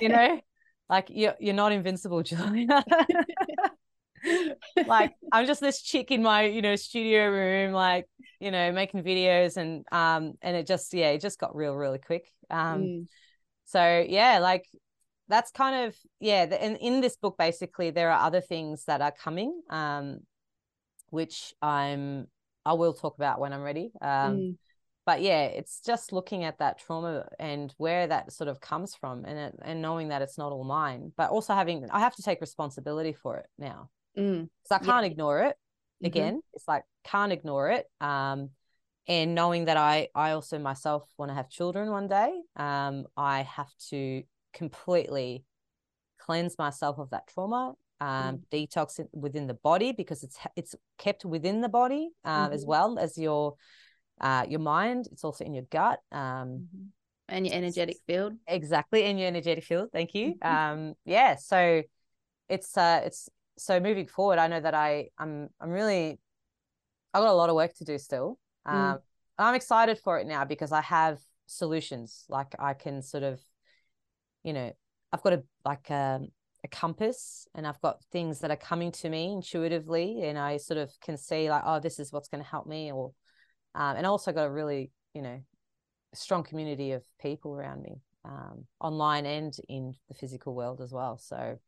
[0.00, 0.40] you know
[0.88, 2.84] like you're, you're not invincible julia
[4.86, 8.06] like i'm just this chick in my you know studio room like
[8.40, 11.98] you know making videos and um and it just yeah it just got real really
[11.98, 13.06] quick um Mm.
[13.66, 14.64] so yeah like
[15.28, 19.00] that's kind of yeah the, and in this book basically there are other things that
[19.00, 20.20] are coming um
[21.10, 22.26] which i'm
[22.64, 24.56] i will talk about when i'm ready um Mm.
[25.04, 29.24] but yeah it's just looking at that trauma and where that sort of comes from
[29.24, 32.22] and it, and knowing that it's not all mine but also having i have to
[32.22, 34.48] take responsibility for it now Mm.
[34.62, 35.56] because i can't ignore it
[36.02, 36.06] Mhm.
[36.06, 38.50] again it's like can't ignore it um
[39.06, 43.42] and knowing that i i also myself want to have children one day um i
[43.42, 45.44] have to completely
[46.18, 51.24] cleanse myself of that trauma um detox it within the body because it's it's kept
[51.24, 52.68] within the body um as Mhm.
[52.68, 53.54] well as your
[54.20, 56.88] uh your mind it's also in your gut um Mhm.
[57.30, 58.34] And your energetic field.
[58.46, 61.82] exactly in your energetic field thank you um yeah so
[62.48, 63.28] it's uh it's
[63.58, 66.18] so moving forward i know that i i'm i'm really
[67.14, 68.38] i've got a lot of work to do still.
[68.66, 68.92] Mm.
[68.92, 68.98] um
[69.38, 72.24] i'm excited for it now because i have solutions.
[72.28, 73.40] Like i can sort of
[74.44, 74.72] you know
[75.12, 76.20] i've got a like a,
[76.62, 80.78] a compass and i've got things that are coming to me intuitively and i sort
[80.78, 83.12] of can see like oh this is what's going to help me or
[83.74, 85.40] um, and I also got a really you know
[86.14, 91.18] strong community of people around me um, online and in the physical world as well.
[91.18, 91.58] So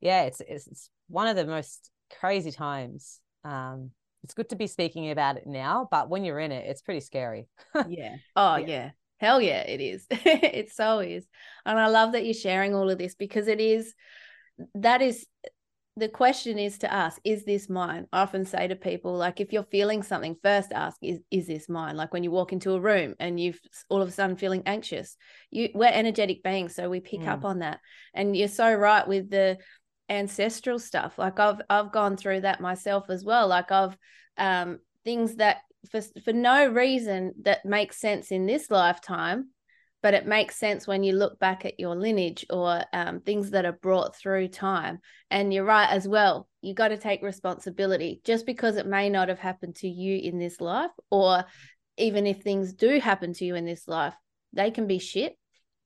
[0.00, 3.90] yeah it's, it's it's one of the most crazy times um
[4.24, 7.00] it's good to be speaking about it now but when you're in it it's pretty
[7.00, 7.46] scary
[7.88, 8.16] yeah.
[8.34, 8.66] Oh Yeah.
[8.66, 8.90] yeah.
[9.18, 10.06] Hell yeah, it is.
[10.10, 11.26] it so is.
[11.64, 13.94] And I love that you're sharing all of this because it is
[14.74, 15.26] that is
[15.98, 18.06] the question is to ask, is this mine?
[18.12, 21.68] I often say to people, like if you're feeling something, first ask, is is this
[21.70, 21.96] mine?
[21.96, 25.16] Like when you walk into a room and you've all of a sudden feeling anxious,
[25.50, 27.80] you we're energetic beings, so we pick up on that.
[28.12, 29.56] And you're so right with the
[30.08, 31.18] ancestral stuff.
[31.18, 33.48] Like I've I've gone through that myself as well.
[33.48, 33.96] Like I've
[34.38, 35.58] um things that
[35.90, 39.50] for for no reason that makes sense in this lifetime
[40.02, 43.64] but it makes sense when you look back at your lineage or um, things that
[43.64, 45.00] are brought through time
[45.30, 49.28] and you're right as well you got to take responsibility just because it may not
[49.28, 51.44] have happened to you in this life or
[51.96, 54.14] even if things do happen to you in this life
[54.52, 55.36] they can be shit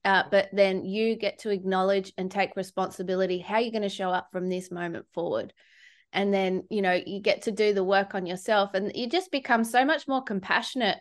[0.03, 4.09] uh, but then you get to acknowledge and take responsibility how you're going to show
[4.09, 5.53] up from this moment forward.
[6.13, 9.31] And then you know you get to do the work on yourself and you just
[9.31, 10.97] become so much more compassionate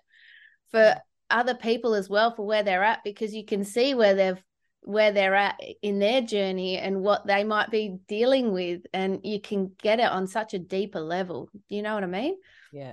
[0.70, 0.94] for
[1.30, 4.42] other people as well for where they're at because you can see where they've
[4.82, 9.40] where they're at in their journey and what they might be dealing with and you
[9.40, 11.48] can get it on such a deeper level.
[11.52, 12.36] Do you know what i mean?
[12.72, 12.92] Yeah.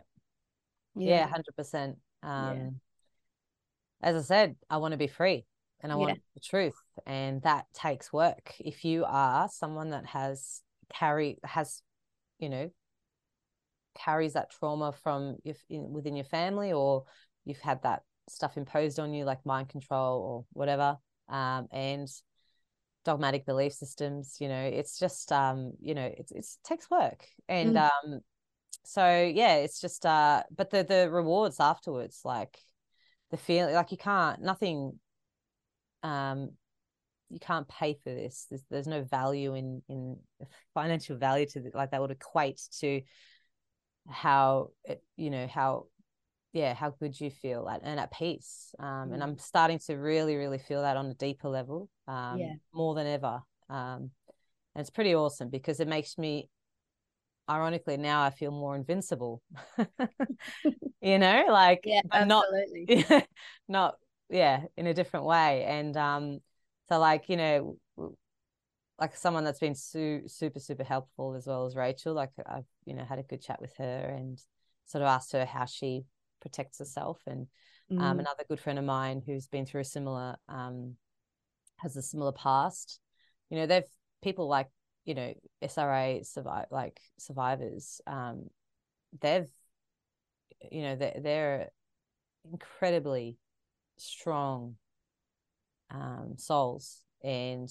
[0.95, 2.70] Yeah, 100% um yeah.
[4.01, 5.45] as i said i want to be free
[5.82, 6.75] and i want the truth
[7.05, 8.53] and that takes work.
[8.59, 10.61] If you are someone that has
[10.93, 11.82] carry has
[12.39, 12.69] you know
[13.97, 17.05] carries that trauma from if in, within your family or
[17.45, 20.97] you've had that stuff imposed on you like mind control or whatever
[21.30, 22.07] um, and
[23.05, 27.25] dogmatic belief systems you know it's just um you know it's, it's it takes work.
[27.47, 27.89] And mm.
[27.89, 28.19] um
[28.84, 32.57] so yeah it's just uh but the the rewards afterwards like
[33.32, 34.99] the feeling like you can't nothing
[36.04, 36.50] um
[37.30, 40.18] you can't pay for this there's, there's no value in in
[40.74, 43.02] financial value to the, like that would equate to
[44.08, 45.86] how it, you know how
[46.54, 49.14] yeah how good you feel at and at peace um, mm.
[49.14, 52.54] and i'm starting to really really feel that on a deeper level um, yeah.
[52.74, 54.12] more than ever um,
[54.76, 56.50] and it's pretty awesome because it makes me
[57.50, 59.41] ironically now i feel more invincible
[61.02, 63.06] you know like yeah absolutely.
[63.10, 63.26] not
[63.68, 63.95] not
[64.30, 66.39] yeah in a different way and um
[66.89, 67.78] so like you know
[68.99, 72.93] like someone that's been su- super super helpful as well as rachel like i've you
[72.93, 74.41] know had a good chat with her and
[74.88, 76.05] sort of asked her how she
[76.39, 77.19] protects herself.
[77.28, 77.47] And
[77.91, 78.01] um, mm.
[78.01, 80.95] um, another good friend of mine who's been through a similar, um,
[81.78, 82.99] has a similar past.
[83.49, 83.84] You know, they've
[84.23, 84.67] people like
[85.05, 88.01] you know SRA survive like survivors.
[88.07, 88.47] Um,
[89.21, 89.49] they've
[90.71, 91.69] you know they're, they're
[92.51, 93.38] incredibly
[93.98, 94.76] strong
[95.91, 97.70] um, souls and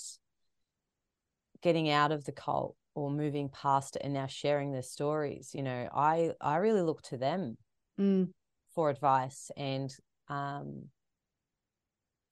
[1.63, 5.63] getting out of the cult or moving past it and now sharing their stories you
[5.63, 7.57] know i i really look to them
[8.01, 8.29] mm
[8.77, 9.97] for advice and
[10.29, 10.85] um,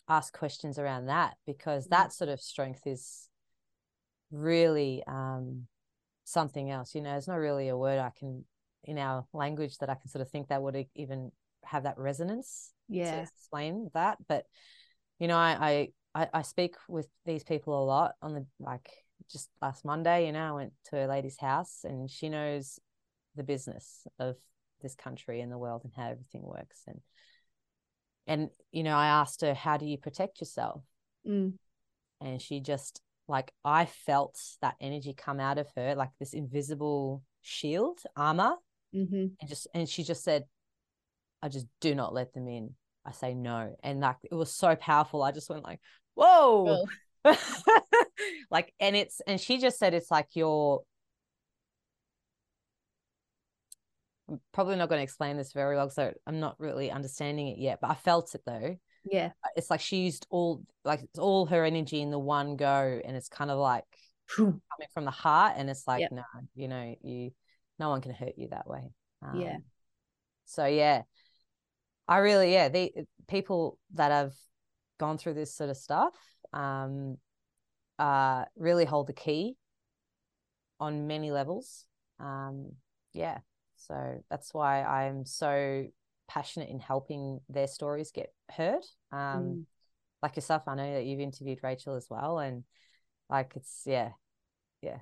[0.09, 3.31] ask questions around that because that sort of strength is
[4.31, 5.67] really um,
[6.25, 6.95] something else.
[6.95, 8.45] You know, it's not really a word I can
[8.85, 11.33] in our language that I can sort of think that would even
[11.67, 12.73] have that resonance.
[12.89, 14.19] Yeah, to explain that.
[14.29, 14.45] But
[15.19, 18.91] you know, I I I speak with these people a lot on the like
[19.31, 20.27] just last Monday.
[20.27, 22.79] You know, I went to a lady's house and she knows
[23.37, 24.37] the business of
[24.85, 27.01] this country and the world and how everything works and
[28.27, 30.83] and you know i asked her how do you protect yourself
[31.27, 31.53] mm.
[32.21, 37.23] and she just like i felt that energy come out of her like this invisible
[37.41, 38.55] shield armor
[38.95, 39.27] mm-hmm.
[39.41, 40.45] and just and she just said
[41.45, 42.71] i just do not let them in
[43.05, 45.81] i say no and like it was so powerful i just went like
[46.15, 46.85] whoa
[48.51, 50.83] like and it's and she just said it's like your
[54.29, 57.59] I'm probably not going to explain this very well, so I'm not really understanding it
[57.59, 57.79] yet.
[57.81, 58.77] But I felt it though.
[59.05, 62.57] Yeah, uh, it's like she used all like it's all her energy in the one
[62.57, 63.85] go, and it's kind of like
[64.35, 64.61] coming
[64.93, 66.13] from the heart, and it's like yep.
[66.13, 66.23] no,
[66.55, 67.33] you know, you
[67.79, 68.93] no one can hurt you that way.
[69.23, 69.57] Um, yeah.
[70.47, 71.03] So yeah,
[72.07, 72.93] I really yeah the
[73.29, 74.33] people that have
[74.99, 76.15] gone through this sort of stuff
[76.53, 77.17] um
[77.99, 79.57] uh really hold the key
[80.79, 81.87] on many levels
[82.21, 82.73] um
[83.13, 83.39] yeah
[83.77, 85.87] so that's why I'm so
[86.29, 88.83] passionate in helping their stories get heard.
[89.13, 89.65] Um, mm.
[90.23, 92.65] Like yourself, I know that you've interviewed Rachel as well, and
[93.29, 94.11] like it's yeah,
[94.81, 94.99] yeah,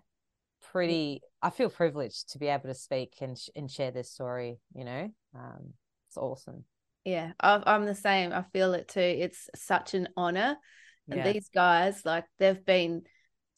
[0.73, 1.21] pretty.
[1.41, 4.59] I feel privileged to be able to speak and and share this story.
[4.75, 5.75] You know, um,
[6.09, 6.65] it's awesome.
[7.05, 8.33] Yeah, I'm the same.
[8.33, 9.01] I feel it too.
[9.01, 10.57] It's such an honor,
[11.09, 11.33] and yeah.
[11.33, 13.03] these guys, like, they've been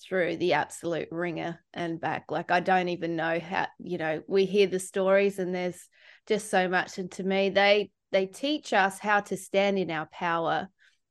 [0.02, 2.30] through the absolute ringer and back.
[2.30, 5.88] Like I don't even know how, you know, we hear the stories and there's
[6.26, 6.98] just so much.
[6.98, 10.68] And to me, they they teach us how to stand in our power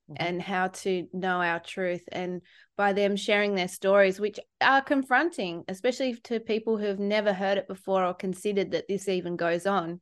[0.10, 0.24] mm-hmm.
[0.24, 2.04] and how to know our truth.
[2.12, 2.42] And
[2.78, 7.58] by them sharing their stories, which are confronting, especially to people who have never heard
[7.58, 10.02] it before or considered that this even goes on.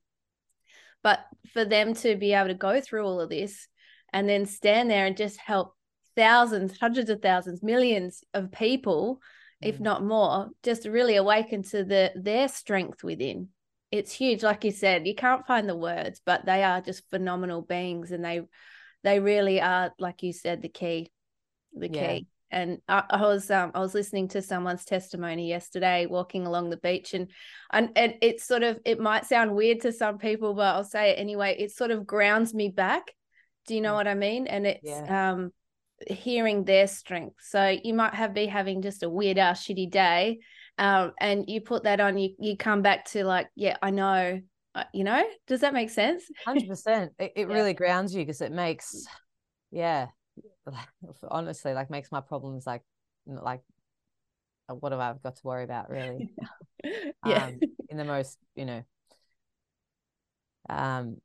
[1.04, 1.20] But
[1.54, 3.68] for them to be able to go through all of this
[4.14, 5.76] and then stand there and just help
[6.16, 9.20] thousands, hundreds of thousands, millions of people,
[9.64, 9.70] mm.
[9.70, 13.50] if not more, just really awaken to the their strength within.
[13.92, 15.08] It's huge, like you said.
[15.08, 18.42] You can't find the words, but they are just phenomenal beings, and they
[19.04, 21.12] they really are, like you said, the key,
[21.74, 22.08] the yeah.
[22.08, 22.28] key.
[22.52, 26.78] And I, I, was um I was listening to someone's testimony yesterday, walking along the
[26.78, 27.30] beach, and
[27.72, 31.12] and and it's sort of it might sound weird to some people, but I'll say
[31.12, 31.56] it anyway.
[31.58, 33.12] It sort of grounds me back.
[33.68, 33.96] Do you know mm.
[33.96, 34.48] what I mean?
[34.48, 35.32] And it's yeah.
[35.32, 35.52] um
[36.08, 37.36] hearing their strength.
[37.42, 40.40] So you might have be having just a weird ass shitty day
[40.78, 44.42] um, and you put that on, you you come back to like, yeah, I know,
[44.74, 45.24] uh, you know.
[45.48, 46.24] Does that make sense?
[46.44, 47.12] Hundred percent.
[47.20, 47.54] It, it yeah.
[47.54, 49.06] really grounds you because it makes,
[49.70, 50.08] yeah,
[51.30, 52.84] honestly, like makes my problems like
[53.26, 53.62] like
[54.70, 56.34] uh, what have I got to worry about really?
[57.26, 57.60] yeah, um,
[57.90, 58.84] in the most, you know,
[60.70, 61.18] um,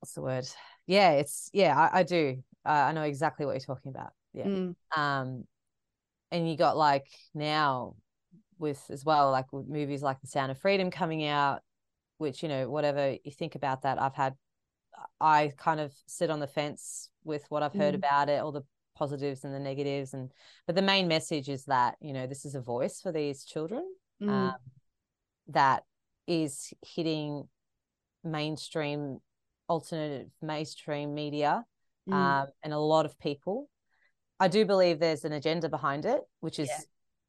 [0.00, 0.48] what's the word?
[0.86, 2.42] Yeah, it's yeah, I, I do.
[2.64, 4.12] Uh, I know exactly what you're talking about.
[4.32, 4.46] Yeah.
[4.46, 4.74] Mm.
[4.96, 5.44] Um,
[6.30, 7.94] and you got like now
[8.58, 11.62] with as well, like with movies like The Sound of Freedom coming out,
[12.18, 14.34] which you know, whatever you think about that, I've had,
[15.20, 17.98] I kind of sit on the fence with what I've heard mm.
[17.98, 18.64] about it, all the
[18.96, 20.32] positives and the negatives, and
[20.66, 23.84] but the main message is that you know this is a voice for these children
[24.22, 24.28] mm.
[24.28, 24.56] um,
[25.48, 25.84] that
[26.26, 27.48] is hitting
[28.24, 29.18] mainstream
[29.68, 31.64] alternative mainstream media
[32.08, 32.14] mm.
[32.14, 33.68] um, and a lot of people.
[34.38, 36.68] I do believe there's an agenda behind it, which is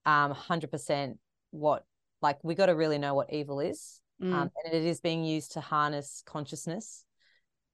[0.05, 0.25] yeah.
[0.25, 1.17] um, 100%
[1.51, 1.85] what,
[2.21, 4.01] like, we got to really know what evil is.
[4.21, 4.33] Mm.
[4.33, 7.05] Um, and it is being used to harness consciousness.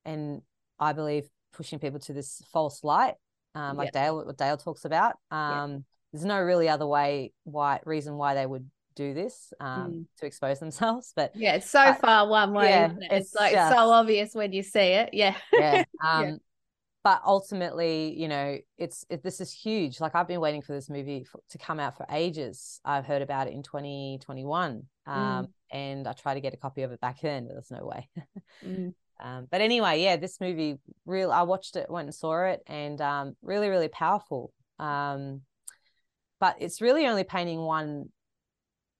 [0.05, 0.41] And
[0.79, 3.15] I believe pushing people to this false light,
[3.55, 4.05] um, like yeah.
[4.05, 5.15] Dale, what Dale talks about.
[5.31, 5.77] Um, yeah.
[6.11, 10.05] There's no really other way, why reason why they would do this um, mm.
[10.19, 11.13] to expose themselves.
[11.15, 12.69] But yeah, it's so far one way.
[12.69, 12.97] Yeah, it?
[13.01, 15.09] It's, it's, like just, so obvious when you see it.
[15.13, 15.35] Yeah.
[15.51, 15.83] Yeah.
[16.03, 16.35] Um, yeah.
[17.03, 19.99] But ultimately, you know, it's it, this is huge.
[19.99, 22.79] Like I've been waiting for this movie for, to come out for ages.
[22.85, 25.47] I've heard about it in 2021, um, mm.
[25.69, 28.09] and I tried to get a copy of it back then, but there's no way.
[28.65, 28.93] mm.
[29.24, 31.32] Um, but anyway, yeah, this movie real.
[31.32, 34.51] I watched it, went and saw it, and um, really, really powerful.
[34.80, 35.41] Um,
[36.41, 38.09] but it's really only painting one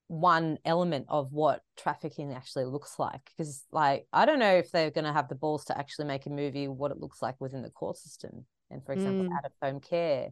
[0.07, 4.91] one element of what trafficking actually looks like because like i don't know if they're
[4.91, 7.63] going to have the balls to actually make a movie what it looks like within
[7.63, 9.36] the court system and for example mm.
[9.36, 10.30] out of home care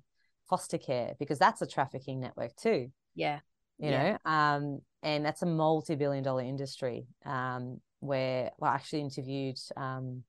[0.50, 3.39] foster care because that's a trafficking network too yeah
[3.80, 4.18] you yeah.
[4.24, 10.24] know um and that's a multi-billion dollar industry um where well, I actually interviewed um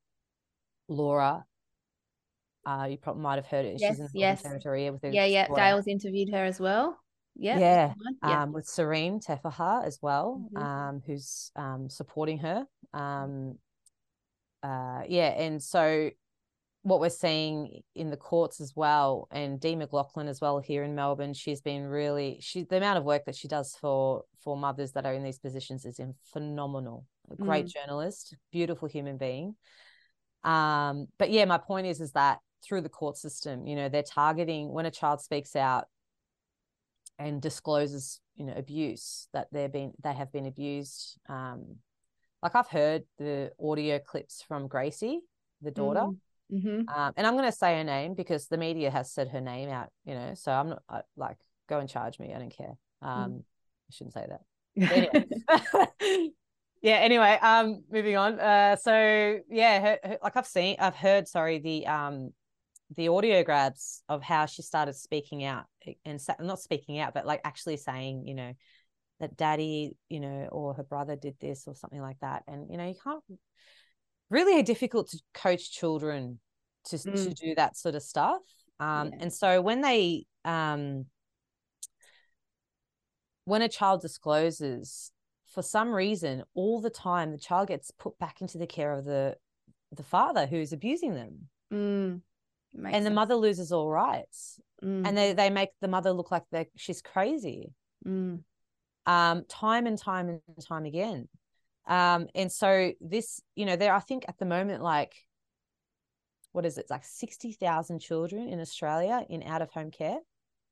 [0.88, 1.44] laura.
[2.64, 3.80] Uh you probably might have heard it.
[3.80, 4.42] Yes, she's in the yes.
[4.42, 6.98] territory with yeah yeah dale's interviewed her as well.
[7.34, 8.42] Yeah yeah, yeah.
[8.42, 10.62] Um, with Serene Teffaha as well mm-hmm.
[10.62, 12.66] um, who's um, supporting her.
[12.92, 13.58] Um,
[14.62, 16.10] uh, yeah and so
[16.82, 20.94] what we're seeing in the courts as well and Dee McLachlan as well here in
[20.94, 24.92] Melbourne she's been really she the amount of work that she does for for mothers
[24.92, 27.06] that are in these positions is in phenomenal.
[27.30, 27.72] A great mm.
[27.72, 29.54] journalist beautiful human being.
[30.42, 34.02] Um but yeah my point is is that through the court system you know they're
[34.02, 35.86] targeting when a child speaks out
[37.18, 41.76] and discloses you know abuse that they're been they have been abused um
[42.42, 45.20] like i've heard the audio clips from gracie
[45.60, 46.06] the daughter
[46.50, 46.88] mm-hmm.
[46.88, 49.68] um, and i'm going to say her name because the media has said her name
[49.68, 51.38] out you know so i'm not I, like
[51.68, 53.40] go and charge me i don't care um mm.
[53.40, 54.40] i shouldn't say that
[54.76, 56.30] anyway.
[56.82, 61.28] yeah anyway um moving on uh so yeah her, her, like i've seen i've heard
[61.28, 62.30] sorry the um
[62.96, 65.64] the audio grabs of how she started speaking out
[66.04, 68.52] and not speaking out, but like actually saying, you know,
[69.20, 72.42] that daddy, you know, or her brother did this or something like that.
[72.46, 73.22] And, you know, you can't
[74.32, 76.40] really difficult to coach children
[76.86, 77.24] to, mm.
[77.24, 78.42] to do that sort of stuff.
[78.80, 79.18] Um, yeah.
[79.20, 81.06] And so when they, um,
[83.44, 85.12] when a child discloses,
[85.46, 89.04] for some reason, all the time, the child gets put back into the care of
[89.04, 89.36] the
[89.94, 91.48] the father who's abusing them.
[91.70, 92.22] Mm
[92.74, 93.04] and sense.
[93.04, 95.06] the mother loses all rights mm.
[95.06, 97.72] and they, they make the mother look like they she's crazy
[98.06, 98.40] mm.
[99.06, 101.28] um, time and time and time again
[101.86, 105.14] um, and so this you know there i think at the moment like
[106.52, 106.82] what is it?
[106.82, 110.18] It's like 60,000 children in australia in out of home care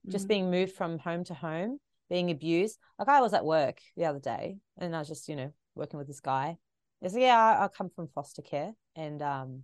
[0.07, 0.13] mm.
[0.13, 2.79] just being moved from home to home being abused.
[2.99, 5.99] Like i was at work the other day and i was just you know working
[5.99, 6.59] with this guy.
[7.01, 9.63] He's like, yeah I, I come from foster care and um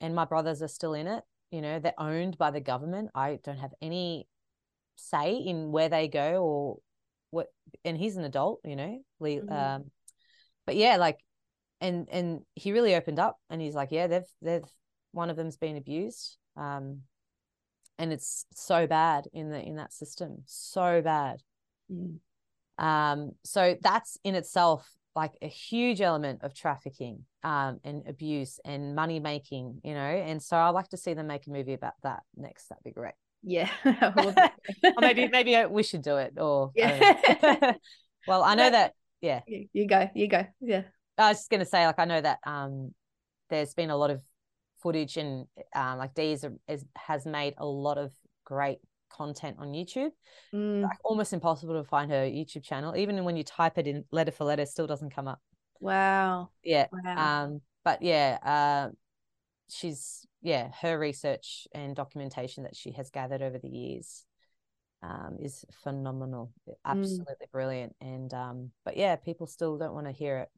[0.00, 1.24] and my brothers are still in it.
[1.50, 3.10] You know they're owned by the government.
[3.14, 4.28] I don't have any
[4.96, 6.78] say in where they go or
[7.30, 7.48] what
[7.84, 9.52] and he's an adult you know mm-hmm.
[9.52, 9.90] um
[10.66, 11.18] but yeah like
[11.80, 14.64] and and he really opened up and he's like yeah they've they've
[15.12, 17.00] one of them's been abused um
[17.98, 21.40] and it's so bad in the in that system so bad
[21.92, 22.16] mm.
[22.78, 28.94] um so that's in itself like a huge element of trafficking um, and abuse and
[28.94, 30.00] money making, you know.
[30.00, 32.68] And so I'd like to see them make a movie about that next.
[32.68, 33.14] That'd be great.
[33.42, 33.70] Yeah.
[33.84, 36.34] or maybe maybe we should do it.
[36.36, 37.74] Or yeah.
[38.26, 38.94] well, I know that.
[39.24, 39.40] Yeah.
[39.72, 40.08] You go.
[40.14, 40.46] You go.
[40.60, 40.82] Yeah.
[41.16, 42.92] I was just gonna say, like, I know that um,
[43.48, 44.20] there's been a lot of
[44.82, 46.44] footage and um, like Dee's
[46.96, 48.12] has made a lot of
[48.44, 48.78] great
[49.10, 50.10] content on YouTube.
[50.54, 52.94] Mm, Like almost impossible to find her YouTube channel.
[52.96, 55.40] Even when you type it in letter for letter, still doesn't come up.
[55.80, 56.50] wow.
[56.62, 56.88] Yeah.
[56.92, 57.44] Wow.
[57.44, 58.90] Um, but yeah, uh,
[59.70, 64.26] she's yeah, her research and documentation that she has gathered over the years
[65.04, 66.50] um, is phenomenal,
[66.84, 67.94] absolutely brilliant.
[68.00, 70.48] And um, but yeah, people still don't want to hear it.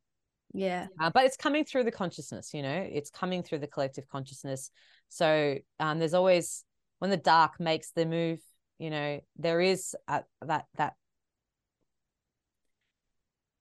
[0.53, 0.87] yeah.
[1.01, 4.71] Uh, but it's coming through the consciousness, you know, it's coming through the collective consciousness.
[5.09, 6.65] So um, there's always
[7.01, 8.41] when the dark makes the move,
[8.79, 10.95] you know, there is that that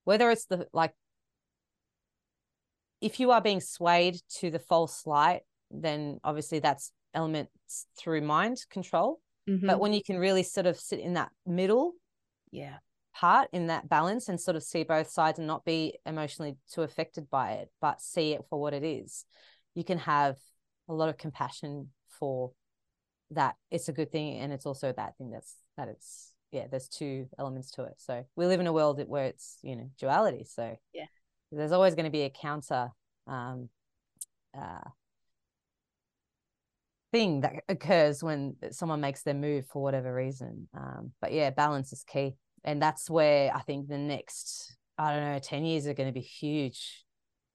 [0.03, 0.93] whether it's the like
[3.01, 8.57] if you are being swayed to the false light, then obviously that's elements through mind
[8.69, 9.19] control.
[9.47, 9.79] But Mhm.
[9.79, 11.93] when you can really sort of sit in that middle
[12.51, 12.77] yeah.
[13.13, 16.81] part in that balance and sort of see both sides and not be emotionally too
[16.81, 19.25] affected by it, but see it for what it is,
[19.73, 20.37] you can have
[20.87, 22.51] a lot of compassion for
[23.31, 23.55] that.
[23.71, 25.31] It's a good thing, and it's also a bad thing.
[25.31, 26.67] That's that it's yeah.
[26.67, 27.95] There's two elements to it.
[27.97, 30.43] So we live in a world where it's you know duality.
[30.45, 31.05] So Yeah.
[31.51, 32.91] there's always going to be a counter.
[33.27, 33.69] Um,
[34.57, 34.89] uh,
[37.11, 40.67] thing that occurs when someone makes their move for whatever reason.
[40.75, 42.35] Um, but yeah, balance is key.
[42.63, 46.13] And that's where I think the next, I don't know, 10 years are going to
[46.13, 47.05] be huge.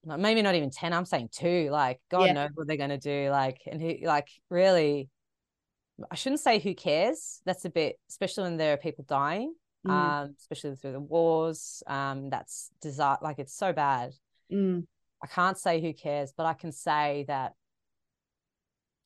[0.05, 1.69] Like, Maybe not even 10, I'm saying two.
[1.71, 2.35] Like, God Yeah.
[2.35, 3.31] knows what they're going to do.
[3.31, 5.09] Like, and who, like, really,
[6.11, 7.43] I shouldn't say who cares.
[7.45, 9.55] That's a bit, especially when there are people dying,
[9.87, 11.83] Mm, um, especially through the wars.
[11.87, 14.13] Um, that's desire, like, it's so bad.
[14.51, 14.87] mm,
[15.23, 17.53] I can't say who cares, but I can say that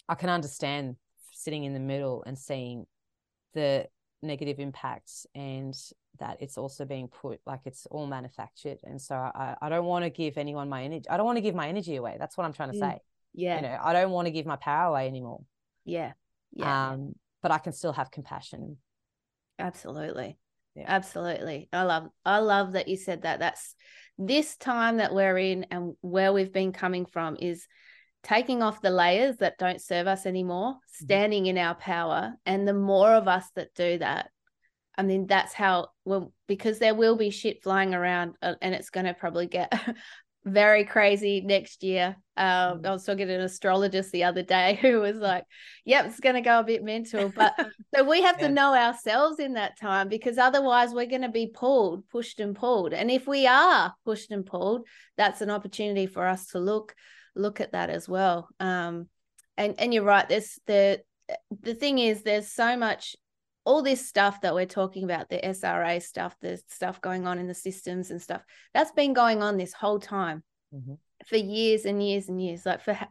[0.09, 0.97] I can understand
[1.33, 2.87] sitting in the middle and seeing
[3.55, 3.87] the
[4.23, 5.75] negative impacts and
[6.21, 8.79] that it's also being put like it's all manufactured.
[8.85, 11.09] And so I, I don't want to give anyone my energy.
[11.09, 12.17] I don't want to give my energy away.
[12.19, 12.81] That's what I'm trying to Mm.
[12.93, 12.99] say.
[13.35, 13.57] yeah.
[13.57, 15.43] You know, I don't want to give my power away anymore.
[15.85, 16.13] yeah.
[16.57, 16.91] Yeah.
[16.93, 18.77] Um, but I can still have compassion.
[19.59, 20.39] Absolutely.
[20.75, 20.85] Yeah.
[20.87, 21.69] Absolutely.
[21.73, 23.39] I love I love that you said that.
[23.41, 23.75] That's
[24.19, 27.67] this time that we're in and where we've been coming from is
[28.25, 32.35] taking off the layers that don't serve us anymore, standing in our power.
[32.47, 34.31] And the more of us that do that,
[34.97, 38.91] I mean, that's how well because there will be shit flying around uh, and it's
[38.91, 39.73] going to probably get
[40.45, 42.17] very crazy next year.
[42.37, 42.87] Um, Mm.
[42.87, 45.45] I was talking to an astrologist the other day who was like,
[45.85, 47.55] "Yep, it's going to go a bit mental." But
[47.95, 48.49] so we have Yeah.
[48.49, 52.55] to know ourselves in that time because otherwise we're going to be pulled, pushed and
[52.55, 52.93] pulled.
[52.93, 56.95] And if we are pushed and pulled, that's an opportunity for us to look
[57.35, 58.49] look at that as well.
[58.61, 59.09] Um,
[59.57, 60.29] and and you're right.
[60.29, 61.03] There's the
[61.63, 63.17] the thing is there's so much
[63.65, 67.47] all this stuff that we're talking about the SRA stuff, the stuff going on in
[67.47, 68.43] the systems and stuff
[68.75, 70.43] that's been going on this whole time
[70.75, 70.99] Mhm.
[71.27, 73.09] for years and years and years, like for ha-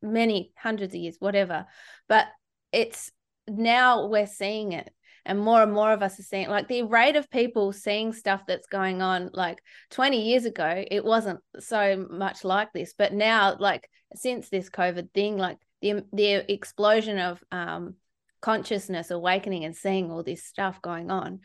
[0.00, 1.66] many hundreds of years, whatever.
[2.08, 2.28] But
[2.72, 3.10] it's
[3.46, 4.90] now we're seeing it,
[5.26, 8.42] and more and more of us are seeing like the rate of people seeing stuff
[8.46, 9.30] that's going on.
[9.32, 9.58] Like
[9.90, 15.12] 20 years ago, it wasn't so much like this, but now, like since this COVID
[15.12, 17.94] thing, like the the explosion of um,
[18.42, 21.40] consciousness, awakening, and seeing all this stuff going on,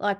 [0.00, 0.18] like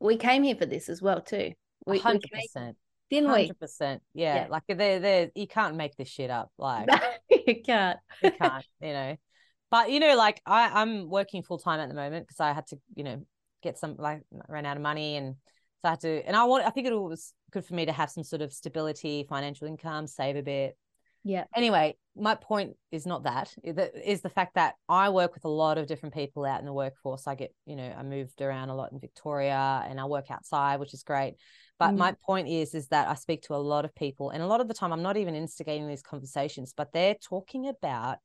[0.00, 1.52] we came here for this as well too.
[1.86, 2.76] We, we hundred came, percent.
[3.10, 3.42] didn't we?
[3.42, 4.02] Hundred percent.
[4.14, 4.34] Yeah.
[4.34, 4.46] Yeah.
[4.48, 6.50] Like they're, they're you can't make this shit up.
[6.58, 6.88] Like
[7.30, 7.98] you can't.
[8.22, 9.16] you can't, you know.
[9.70, 12.66] But you know, like I, I'm working full time at the moment because I had
[12.68, 13.26] to, you know,
[13.62, 15.34] get some like ran out of money and
[15.82, 17.92] so I had to and I want I think it was good for me to
[17.92, 20.76] have some sort of stability, financial income, save a bit.
[21.24, 21.44] Yeah.
[21.56, 23.52] Anyway, my point is not that.
[23.64, 26.72] Is the fact that I work with a lot of different people out in the
[26.72, 27.26] workforce.
[27.26, 30.78] I get, you know, I moved around a lot in Victoria and I work outside,
[30.78, 31.34] which is great.
[31.80, 31.98] But Mm.
[31.98, 34.60] my point is, is that I speak to a lot of people, and a lot
[34.60, 38.18] of the time I'm not even instigating these conversations, but they're talking about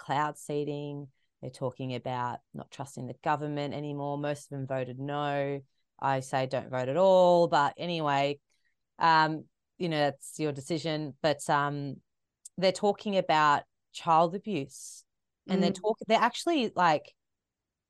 [0.00, 1.08] cloud seeding.
[1.40, 4.18] They're talking about not trusting the government anymore.
[4.18, 5.60] Most of them voted no.
[6.00, 7.46] I say don't vote at all.
[7.48, 8.40] But anyway,
[8.98, 9.44] um,
[9.78, 11.14] you know, that's your decision.
[11.22, 11.96] But um,
[12.58, 15.04] they're talking about child abuse
[15.48, 15.80] and they're Mm.
[15.80, 17.12] talking, they're actually like,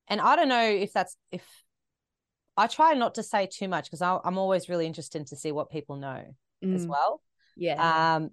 [0.08, 1.44] and I don't know if that's, if
[2.56, 5.70] I try not to say too much because I'm always really interested to see what
[5.70, 6.22] people know
[6.62, 6.88] as Mm.
[6.88, 7.22] well.
[7.56, 8.16] Yeah.
[8.16, 8.30] Um,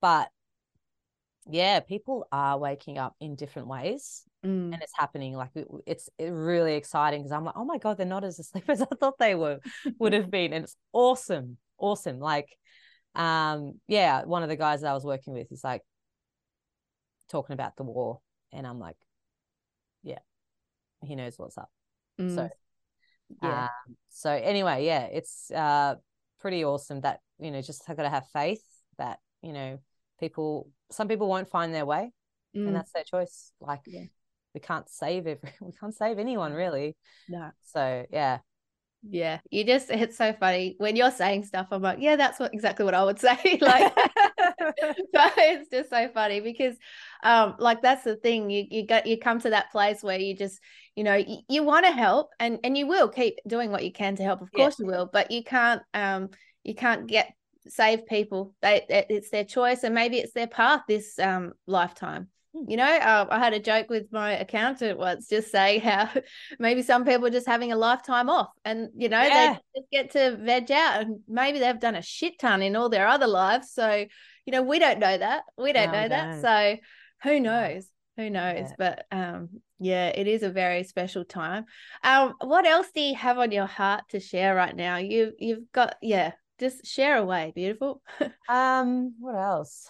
[0.00, 0.28] but
[1.50, 4.72] yeah, people are waking up in different ways Mm.
[4.74, 5.34] and it's happening.
[5.36, 8.40] Like it- it's it really exciting because I'm like, oh my god, they're not as
[8.40, 9.60] asleep as I thought they were
[10.00, 12.18] would have been, and it's awesome, awesome.
[12.18, 12.48] Like,
[13.14, 15.82] um, yeah, one of the guys that I was working with is like
[17.28, 18.20] talking about the war,
[18.52, 18.96] and I'm like,
[20.02, 20.18] yeah,
[21.04, 21.70] he knows what's up.
[22.20, 22.34] Mm.
[22.34, 22.50] So,
[23.42, 23.64] yeah.
[23.86, 25.94] um, so anyway, yeah, it's uh
[26.40, 28.64] pretty awesome that you know just I got to have faith
[28.98, 29.78] that you know
[30.20, 32.12] people some people won't find their way
[32.54, 32.66] Mm.
[32.66, 34.04] and that's their choice like Yeah.
[34.52, 36.96] we can't save every we can't save anyone really.
[37.28, 37.50] No.
[37.62, 38.40] So yeah.
[39.08, 39.40] Yeah.
[39.50, 40.74] You just it's so funny.
[40.76, 43.38] When you're saying stuff, I'm like, yeah, that's what exactly what I would say.
[43.60, 46.76] like but it's just so funny because
[47.24, 48.50] um like that's the thing.
[48.50, 50.60] You you got you come to that place where you just
[50.94, 53.92] you know you, you want to help and and you will keep doing what you
[53.92, 54.84] can to help of course yeah.
[54.84, 56.28] you will but you can't um
[56.64, 57.32] you can't get
[57.68, 58.54] save people.
[58.62, 62.28] They it's their choice and maybe it's their path this um lifetime.
[62.54, 62.70] Hmm.
[62.70, 66.10] you know uh, i had a joke with my accountant once just saying how
[66.58, 69.56] maybe some people are just having a lifetime off and you know yeah.
[69.74, 72.90] they just get to veg out and maybe they've done a shit ton in all
[72.90, 73.72] their other lives.
[73.72, 74.04] So
[74.44, 75.44] you know we don't know that.
[75.56, 76.32] We don't no, know that.
[76.32, 76.42] don't.
[76.42, 76.76] so
[77.22, 77.86] who knows?
[78.18, 78.68] Who knows?
[78.68, 78.74] Yeah.
[78.76, 79.48] but um
[79.78, 81.64] yeah it is a very special time.
[82.04, 84.98] Um what else do you have on your heart to share right now?
[84.98, 86.32] You you've got yeah
[86.62, 88.00] just share away beautiful
[88.48, 89.88] um what else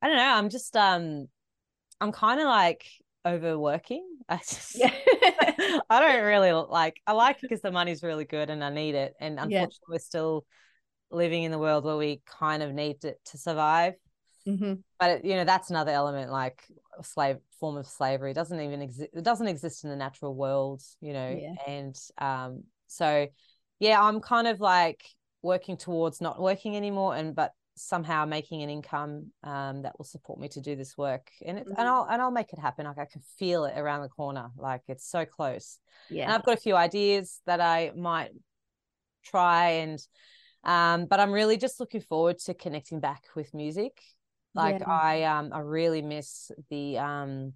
[0.00, 1.26] i don't know i'm just um
[2.00, 2.86] i'm kind of like
[3.26, 4.90] overworking i just yeah.
[5.90, 8.94] i don't really like i like it because the money's really good and i need
[8.94, 9.92] it and unfortunately yeah.
[9.92, 10.46] we're still
[11.10, 13.92] living in the world where we kind of need it to survive
[14.48, 14.74] mm-hmm.
[14.98, 16.64] but you know that's another element like
[17.02, 20.82] slave form of slavery it doesn't even exist it doesn't exist in the natural world
[21.02, 21.54] you know yeah.
[21.66, 23.26] and um so
[23.78, 25.04] yeah i'm kind of like
[25.42, 30.38] working towards not working anymore and but somehow making an income um, that will support
[30.38, 31.30] me to do this work.
[31.44, 31.74] And it, mm-hmm.
[31.76, 32.86] and I'll and I'll make it happen.
[32.86, 34.50] Like I can feel it around the corner.
[34.56, 35.78] Like it's so close.
[36.10, 36.24] Yeah.
[36.24, 38.30] And I've got a few ideas that I might
[39.24, 40.00] try and
[40.62, 44.00] um, but I'm really just looking forward to connecting back with music.
[44.54, 44.90] Like yeah.
[44.90, 47.52] I um I really miss the um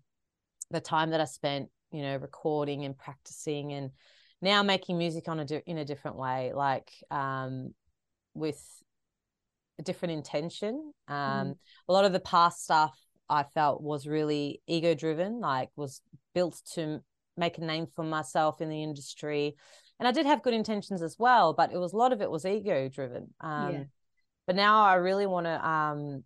[0.71, 3.91] the time that I spent, you know, recording and practicing and
[4.41, 7.75] now making music on a di- in a different way, like um
[8.35, 8.61] with
[9.79, 10.93] a different intention.
[11.09, 11.57] Um mm.
[11.89, 16.01] a lot of the past stuff I felt was really ego driven, like was
[16.35, 17.01] built to
[17.37, 19.57] make a name for myself in the industry.
[19.99, 22.31] And I did have good intentions as well, but it was a lot of it
[22.31, 23.35] was ego driven.
[23.41, 23.85] Um yeah.
[24.47, 26.25] but now I really want to um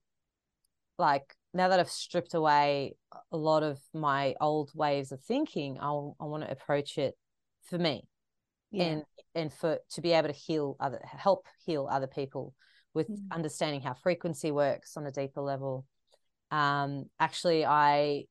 [0.98, 2.94] like now that I've stripped away
[3.30, 7.14] a lot of my old ways of thinking, I'll, I want to approach it
[7.68, 8.04] for me
[8.72, 8.84] yeah.
[8.84, 9.02] and
[9.34, 12.54] and for to be able to heal other help heal other people
[12.94, 13.18] with mm.
[13.30, 15.86] understanding how frequency works on a deeper level.
[16.50, 18.24] Um, actually, I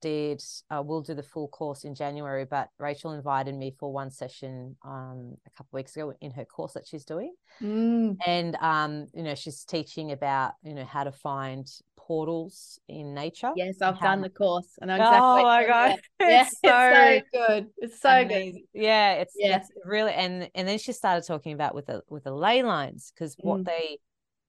[0.00, 0.40] did
[0.70, 4.76] uh, we'll do the full course in January, but Rachel invited me for one session
[4.84, 8.16] um, a couple weeks ago in her course that she's doing, mm.
[8.26, 11.66] and um, you know she's teaching about you know how to find
[12.10, 13.52] portals in nature.
[13.54, 15.20] Yes, I've done the course, and I exactly.
[15.20, 17.66] Oh my god, yeah, it's, so, it's so good.
[17.76, 18.64] It's so amazing.
[18.74, 18.82] good.
[18.82, 19.58] Yeah, it's yeah.
[19.58, 23.12] it's really and and then she started talking about with the with the ley lines
[23.14, 23.66] because what mm.
[23.66, 23.98] they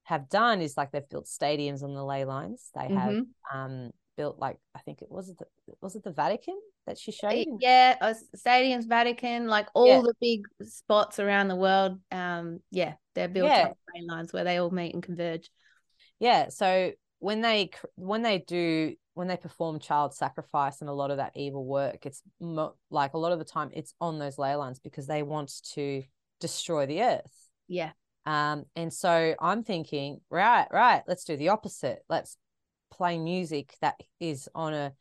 [0.06, 2.72] have done is like they've built stadiums on the ley lines.
[2.74, 3.56] They have mm-hmm.
[3.56, 5.46] um built like I think it was it the
[5.82, 7.46] was it the Vatican that she showed?
[7.60, 10.02] Yeah, uh, stadiums, Vatican, like all yeah.
[10.02, 12.00] the big spots around the world.
[12.12, 13.66] Um, yeah, they're built yeah.
[13.92, 15.52] train lines where they all meet and converge.
[16.20, 16.92] Yeah, so
[17.22, 21.34] when they when they do when they perform child sacrifice and a lot of that
[21.36, 24.80] evil work, it's mo- like a lot of the time it's on those ley lines
[24.80, 26.04] because they want to
[26.40, 27.50] destroy the earth.
[27.68, 27.92] Yeah.
[28.26, 32.00] Um, and so I'm thinking, right, right, let's do the opposite.
[32.10, 32.38] Let's
[32.92, 34.94] play music that is on a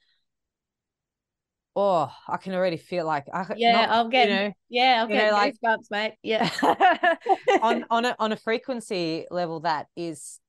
[1.76, 5.06] oh i can already feel like I, yeah not, i'll get you know, yeah i'll
[5.06, 6.50] get know, like, goosebumps mate yeah
[7.62, 10.40] on on a on a frequency level that is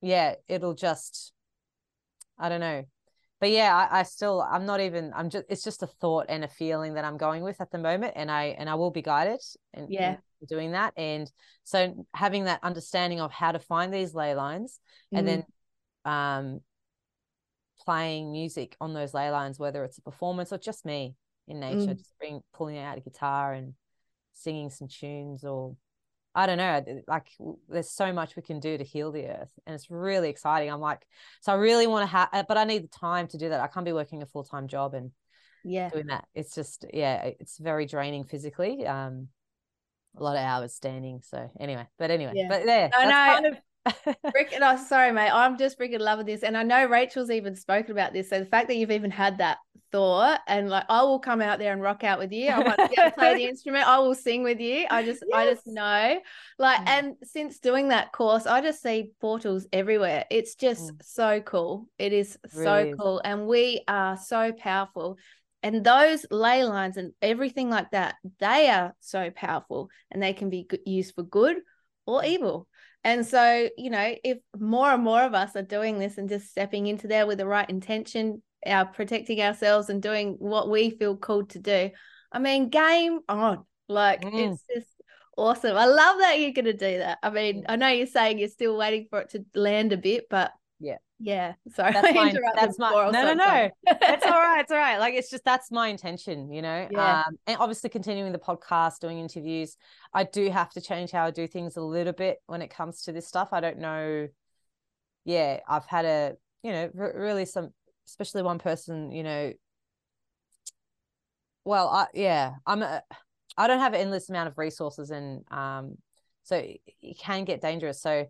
[0.00, 1.32] yeah it'll just
[2.38, 2.84] i don't know
[3.40, 6.44] but yeah I, I still i'm not even i'm just it's just a thought and
[6.44, 9.02] a feeling that i'm going with at the moment and i and i will be
[9.02, 9.40] guided
[9.74, 10.16] and yeah
[10.48, 11.28] doing that and
[11.64, 14.78] so having that understanding of how to find these ley lines
[15.12, 15.18] mm.
[15.18, 15.44] and then
[16.04, 16.60] um,
[17.84, 21.14] playing music on those ley lines, whether it's a performance or just me
[21.46, 21.96] in nature, mm.
[21.96, 23.74] just bring pulling out a guitar and
[24.34, 25.76] singing some tunes or
[26.34, 27.26] I don't know, like
[27.68, 30.70] there's so much we can do to heal the earth and it's really exciting.
[30.70, 31.06] I'm like,
[31.40, 33.60] so I really want to have, uh, but I need the time to do that.
[33.60, 35.10] I can't be working a full time job and
[35.64, 36.26] yeah, doing that.
[36.34, 38.86] It's just, yeah, it's very draining physically.
[38.86, 39.28] Um,
[40.16, 41.22] a lot of hours standing.
[41.22, 42.48] So anyway, but anyway, yeah.
[42.48, 43.56] but there, no, kind of
[44.26, 45.30] freaking, oh, sorry, mate.
[45.30, 46.42] I'm just freaking loving this.
[46.42, 48.30] And I know Rachel's even spoken about this.
[48.30, 49.58] So the fact that you've even had that
[49.90, 52.48] thought and like I will come out there and rock out with you.
[52.48, 53.86] I might to play the instrument.
[53.86, 54.86] I will sing with you.
[54.90, 55.36] I just yes.
[55.36, 56.20] I just know.
[56.58, 56.88] Like mm.
[56.88, 60.24] and since doing that course, I just see portals everywhere.
[60.30, 61.02] It's just mm.
[61.02, 61.88] so cool.
[61.98, 63.20] It is really so cool.
[63.24, 65.18] And we are so powerful.
[65.62, 70.50] And those ley lines and everything like that, they are so powerful and they can
[70.50, 71.56] be used for good
[72.06, 72.68] or evil.
[73.04, 76.50] And so, you know, if more and more of us are doing this and just
[76.50, 81.16] stepping into there with the right intention, our protecting ourselves and doing what we feel
[81.16, 81.90] called to do.
[82.32, 83.64] I mean, game on.
[83.88, 84.52] Like mm.
[84.52, 84.88] it's just
[85.36, 85.76] awesome.
[85.76, 87.18] I love that you're gonna do that.
[87.22, 90.26] I mean, I know you're saying you're still waiting for it to land a bit,
[90.28, 90.98] but yeah.
[91.20, 91.54] Yeah.
[91.74, 91.92] Sorry.
[91.92, 93.70] That's my, that's my no, no, no.
[93.86, 94.60] it's all right.
[94.60, 94.98] It's all right.
[94.98, 96.88] Like it's just that's my intention, you know.
[96.98, 97.24] Yeah.
[97.26, 99.76] Um, and obviously continuing the podcast, doing interviews.
[100.12, 103.02] I do have to change how I do things a little bit when it comes
[103.02, 103.48] to this stuff.
[103.52, 104.28] I don't know.
[105.24, 107.72] Yeah, I've had a, you know, r- really some
[108.08, 109.52] especially one person, you know.
[111.64, 113.02] Well, I yeah, I'm a
[113.56, 115.98] I don't have an endless amount of resources and um
[116.42, 118.00] so it can get dangerous.
[118.00, 118.26] So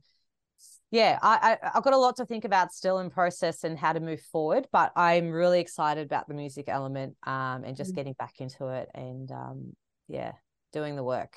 [0.91, 3.93] yeah, I, I have got a lot to think about still in process and how
[3.93, 7.97] to move forward, but I'm really excited about the music element um, and just mm-hmm.
[7.97, 9.77] getting back into it and um,
[10.09, 10.33] yeah,
[10.73, 11.35] doing the work.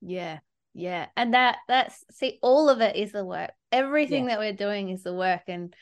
[0.00, 0.38] Yeah,
[0.72, 3.50] yeah, and that that's see, all of it is the work.
[3.70, 4.30] Everything yeah.
[4.30, 5.74] that we're doing is the work, and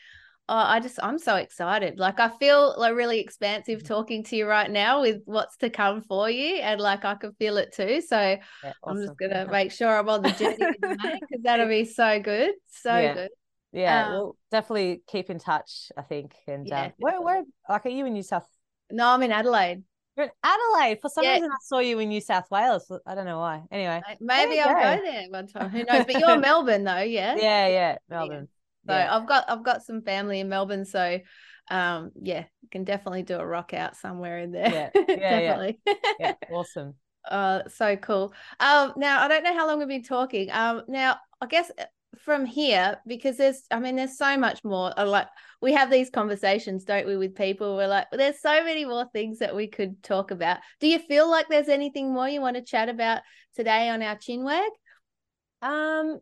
[0.49, 1.99] oh, I just I'm so excited.
[1.99, 3.87] Like I feel like really expansive mm-hmm.
[3.87, 7.33] talking to you right now with what's to come for you, and like I can
[7.33, 8.01] feel it too.
[8.01, 8.97] So yeah, awesome.
[8.97, 12.97] I'm just gonna make sure I'm on the journey because that'll be so good, so
[12.97, 13.13] yeah.
[13.13, 13.29] good.
[13.73, 15.91] Yeah, um, we'll definitely keep in touch.
[15.97, 16.33] I think.
[16.47, 18.47] And yeah, uh, where where like are you in New South?
[18.91, 19.83] No, I'm in Adelaide.
[20.15, 20.99] You're in Adelaide.
[21.01, 21.33] For some yeah.
[21.33, 22.91] reason, I saw you in New South Wales.
[23.05, 23.63] I don't know why.
[23.69, 24.97] Anyway, maybe I'll go.
[24.97, 25.69] go there one time.
[25.69, 26.05] Who knows?
[26.05, 27.01] But you're Melbourne, though.
[27.01, 27.35] Yeah.
[27.35, 28.47] Yeah, yeah, Melbourne.
[28.87, 29.15] So yeah.
[29.15, 31.19] I've got I've got some family in Melbourne, so
[31.69, 34.91] um yeah, you can definitely do a rock out somewhere in there.
[34.95, 35.79] Yeah, yeah definitely.
[36.19, 36.33] Yeah.
[36.51, 36.95] awesome.
[37.29, 38.33] Uh, so cool.
[38.59, 40.49] Um, now I don't know how long we've been talking.
[40.51, 41.83] Um, now I guess uh,
[42.19, 44.97] from here because there's I mean there's so much more.
[44.97, 45.27] Uh, like
[45.61, 47.75] we have these conversations, don't we, with people?
[47.75, 50.59] We're like, there's so many more things that we could talk about.
[50.79, 53.21] Do you feel like there's anything more you want to chat about
[53.55, 54.69] today on our chinwag?
[55.61, 56.19] Um,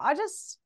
[0.00, 0.58] I just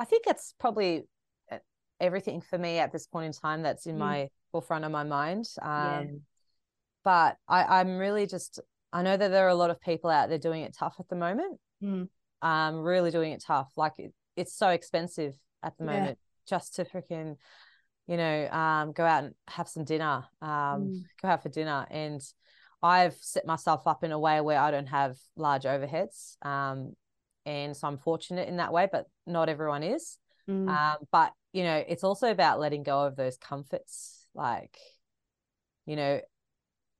[0.00, 1.04] I think that's probably
[1.52, 1.58] uh,
[2.00, 3.98] everything for me at this point in time that's in mm.
[3.98, 5.46] my forefront of my mind.
[5.60, 6.04] Um, yeah.
[7.04, 8.60] But I, I'm really just,
[8.92, 11.08] I know that there are a lot of people out there doing it tough at
[11.08, 11.60] the moment.
[11.82, 12.08] Mm.
[12.42, 13.70] Um, really doing it tough.
[13.76, 16.56] Like it, it's so expensive at the moment yeah.
[16.56, 17.36] just to freaking,
[18.06, 21.02] you know, um, go out and have some dinner, um, mm.
[21.20, 21.86] go out for dinner.
[21.90, 22.22] And
[22.82, 26.42] I've set myself up in a way where I don't have large overheads.
[26.44, 26.94] Um,
[27.50, 30.18] and so I'm fortunate in that way, but not everyone is.
[30.48, 30.68] Mm.
[30.68, 34.26] Um, but you know, it's also about letting go of those comforts.
[34.34, 34.78] Like,
[35.84, 36.20] you know,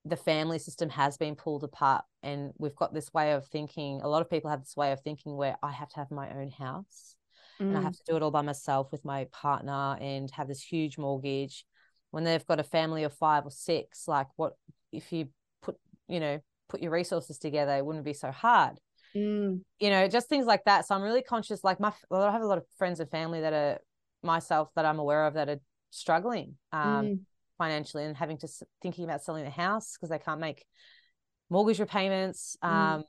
[0.05, 4.01] the family system has been pulled apart, and we've got this way of thinking.
[4.03, 6.31] A lot of people have this way of thinking where I have to have my
[6.31, 7.15] own house,
[7.61, 7.69] mm.
[7.69, 7.99] and I have mm.
[7.99, 11.65] to do it all by myself with my partner, and have this huge mortgage.
[12.11, 14.55] When they've got a family of five or six, like what
[14.91, 15.29] if you
[15.63, 15.77] put,
[16.09, 18.81] you know, put your resources together, it wouldn't be so hard.
[19.17, 19.61] Mm.
[19.79, 20.87] You know, just things like that.
[20.87, 21.65] So I'm really conscious.
[21.65, 23.79] Like my, I have a lot of friends and family that are
[24.23, 27.21] myself that I'm aware of that are struggling um, mm.
[27.59, 28.49] financially and having to
[28.83, 30.65] thinking about selling the house because they can't make
[31.49, 32.57] mortgage repayments.
[32.63, 32.69] Mm.
[32.69, 33.05] Um,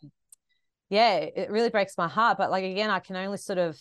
[0.90, 2.38] yeah, it really breaks my heart.
[2.38, 3.80] But like again, I can only sort of,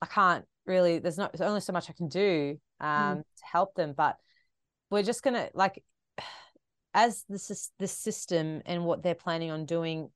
[0.00, 0.98] I can't really.
[0.98, 1.32] There's not.
[1.32, 2.86] There's only so much I can do mm.
[2.86, 3.94] um, to help them.
[3.96, 4.16] But
[4.90, 5.82] we're just gonna like,
[6.94, 10.10] as this this system and what they're planning on doing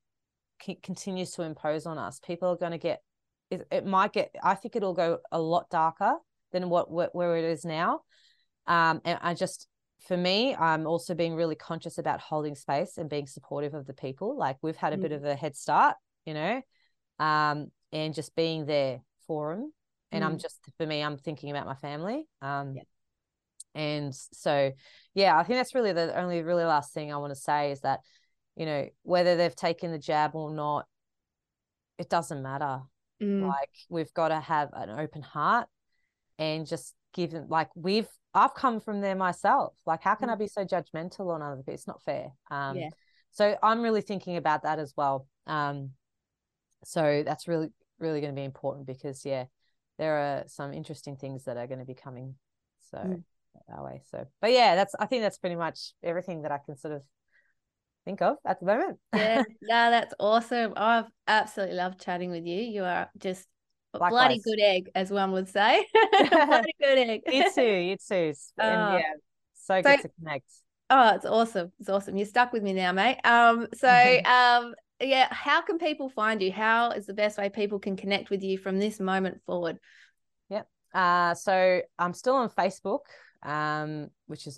[0.61, 3.01] c- continues to impose on us, people are going to get
[3.49, 6.15] it, it, might get I think it'll go a lot darker
[6.51, 8.01] than what where it is now.
[8.65, 9.67] Um, and I just
[10.07, 13.93] for me, I'm also being really conscious about holding space and being supportive of the
[13.93, 14.37] people.
[14.37, 15.01] Like we've had a mm.
[15.01, 15.95] bit of a head start,
[16.25, 16.61] you know,
[17.19, 19.73] um, and just being there for them.
[20.11, 20.27] And mm.
[20.27, 22.27] I'm just for me, I'm thinking about my family.
[22.41, 22.83] Um, yeah.
[23.75, 24.71] and so,
[25.13, 27.81] yeah, I think that's really the only really last thing I want to say is
[27.81, 28.01] that
[28.57, 30.87] you know, whether they've taken the jab or not,
[31.99, 32.81] it doesn't matter.
[33.21, 33.47] Mm.
[33.47, 35.67] Like we've got to have an open heart
[36.39, 39.73] and just give them like we've I've come from there myself.
[39.85, 40.33] Like how can mm.
[40.33, 41.73] I be so judgmental on other people?
[41.75, 42.31] It's not fair.
[42.51, 42.89] Um yeah.
[43.31, 45.27] so I'm really thinking about that as well.
[45.45, 45.91] Um
[46.83, 49.45] so that's really really going to be important because yeah,
[49.97, 52.35] there are some interesting things that are going to be coming.
[52.91, 53.23] So mm.
[53.67, 54.01] that way.
[54.11, 57.03] So but yeah, that's I think that's pretty much everything that I can sort of
[58.07, 58.99] think of at the moment.
[59.13, 60.73] yeah, no, that's awesome.
[60.77, 62.61] I've absolutely loved chatting with you.
[62.61, 63.45] You are just
[63.93, 64.11] a Likewise.
[64.11, 65.85] bloody good egg, as one would say.
[66.29, 67.21] bloody good egg.
[67.27, 68.33] you too, you too.
[68.57, 68.97] And oh.
[68.97, 69.13] yeah,
[69.53, 70.51] so, so good to connect.
[70.89, 71.73] Oh, it's awesome.
[71.81, 72.15] It's awesome.
[72.15, 73.19] You're stuck with me now, mate.
[73.25, 73.89] Um, so
[74.23, 76.51] um yeah, how can people find you?
[76.51, 79.77] How is the best way people can connect with you from this moment forward?
[80.49, 80.67] Yep.
[80.93, 83.01] Uh, so I'm still on Facebook,
[83.43, 84.57] um, which is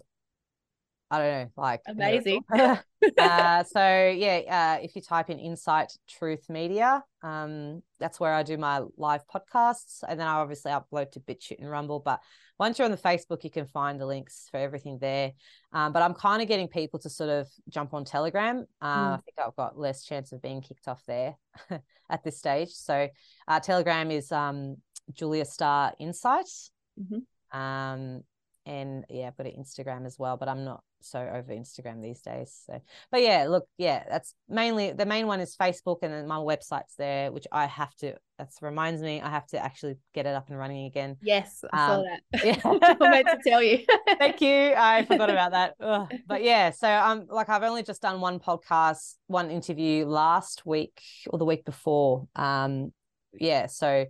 [1.12, 2.44] I don't know, like amazing.
[2.54, 2.78] uh,
[3.64, 8.58] so yeah, uh, if you type in Insight Truth Media, um, that's where I do
[8.58, 12.00] my live podcasts, and then I obviously upload to BitChute and Rumble.
[12.00, 12.22] But
[12.60, 15.32] once you're on the Facebook, you can find the links for everything there.
[15.72, 18.66] Um, but I'm kind of getting people to sort of jump on Telegram.
[18.82, 19.14] Uh, mm.
[19.14, 21.36] I think I've got less chance of being kicked off there
[22.10, 22.70] at this stage.
[22.72, 23.08] So
[23.48, 24.76] uh, Telegram is um,
[25.14, 26.72] Julia Starr Insights.
[27.00, 27.60] Mm-hmm.
[27.60, 28.24] Um,
[28.66, 32.22] and yeah, I've got an Instagram as well, but I'm not so over Instagram these
[32.22, 32.64] days.
[32.66, 32.82] So,
[33.12, 36.96] but yeah, look, yeah, that's mainly the main one is Facebook, and then my website's
[36.98, 38.16] there, which I have to.
[38.38, 41.18] That reminds me, I have to actually get it up and running again.
[41.22, 42.46] Yes, I um, saw that.
[42.46, 42.62] Yeah,
[43.02, 43.80] I meant to tell you.
[44.18, 44.74] Thank you.
[44.78, 45.76] I forgot about that.
[45.82, 46.14] Ugh.
[46.28, 50.66] But yeah, so I'm um, like I've only just done one podcast, one interview last
[50.66, 52.28] week or the week before.
[52.36, 52.94] Um,
[53.34, 54.06] yeah, so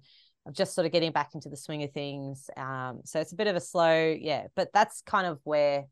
[0.45, 2.49] I'm just sort of getting back into the swing of things.
[2.57, 5.85] Um, so it's a bit of a slow, yeah, but that's kind of where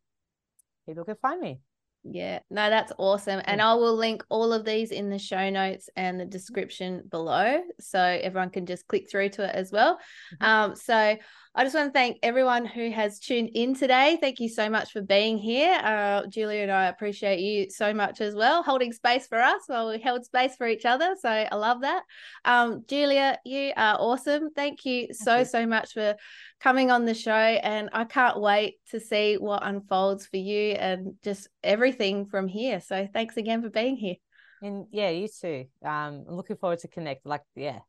[0.88, 1.60] people can find me.
[2.04, 3.42] Yeah, no, that's awesome.
[3.46, 7.62] And I will link all of these in the show notes and the description below
[7.80, 10.00] so everyone can just click through to it as well.
[10.42, 10.46] Mm-hmm.
[10.46, 11.18] Um, so
[11.58, 14.20] I just want to thank everyone who has tuned in today.
[14.22, 15.74] Thank you so much for being here.
[15.74, 19.90] Uh, Julia and I appreciate you so much as well, holding space for us while
[19.90, 21.16] we held space for each other.
[21.20, 22.04] So I love that.
[22.46, 24.52] Um, Julia, you are awesome.
[24.56, 26.16] Thank you so, so much for
[26.60, 27.32] coming on the show.
[27.32, 32.82] And I can't wait to see what unfolds for you and just everything from here.
[32.82, 34.18] So thanks again for being here.
[34.62, 35.66] And yeah, you too.
[35.84, 37.26] Um, I'm looking forward to connect.
[37.26, 37.80] Like, yeah,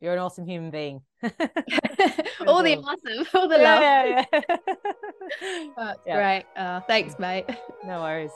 [0.00, 1.00] you're an awesome human being.
[2.46, 3.82] all the awesome, all the yeah, love.
[3.82, 4.56] Yeah, yeah.
[5.76, 6.16] That's yeah.
[6.16, 6.44] great.
[6.56, 7.46] Uh, thanks, mate.
[7.84, 8.32] No worries.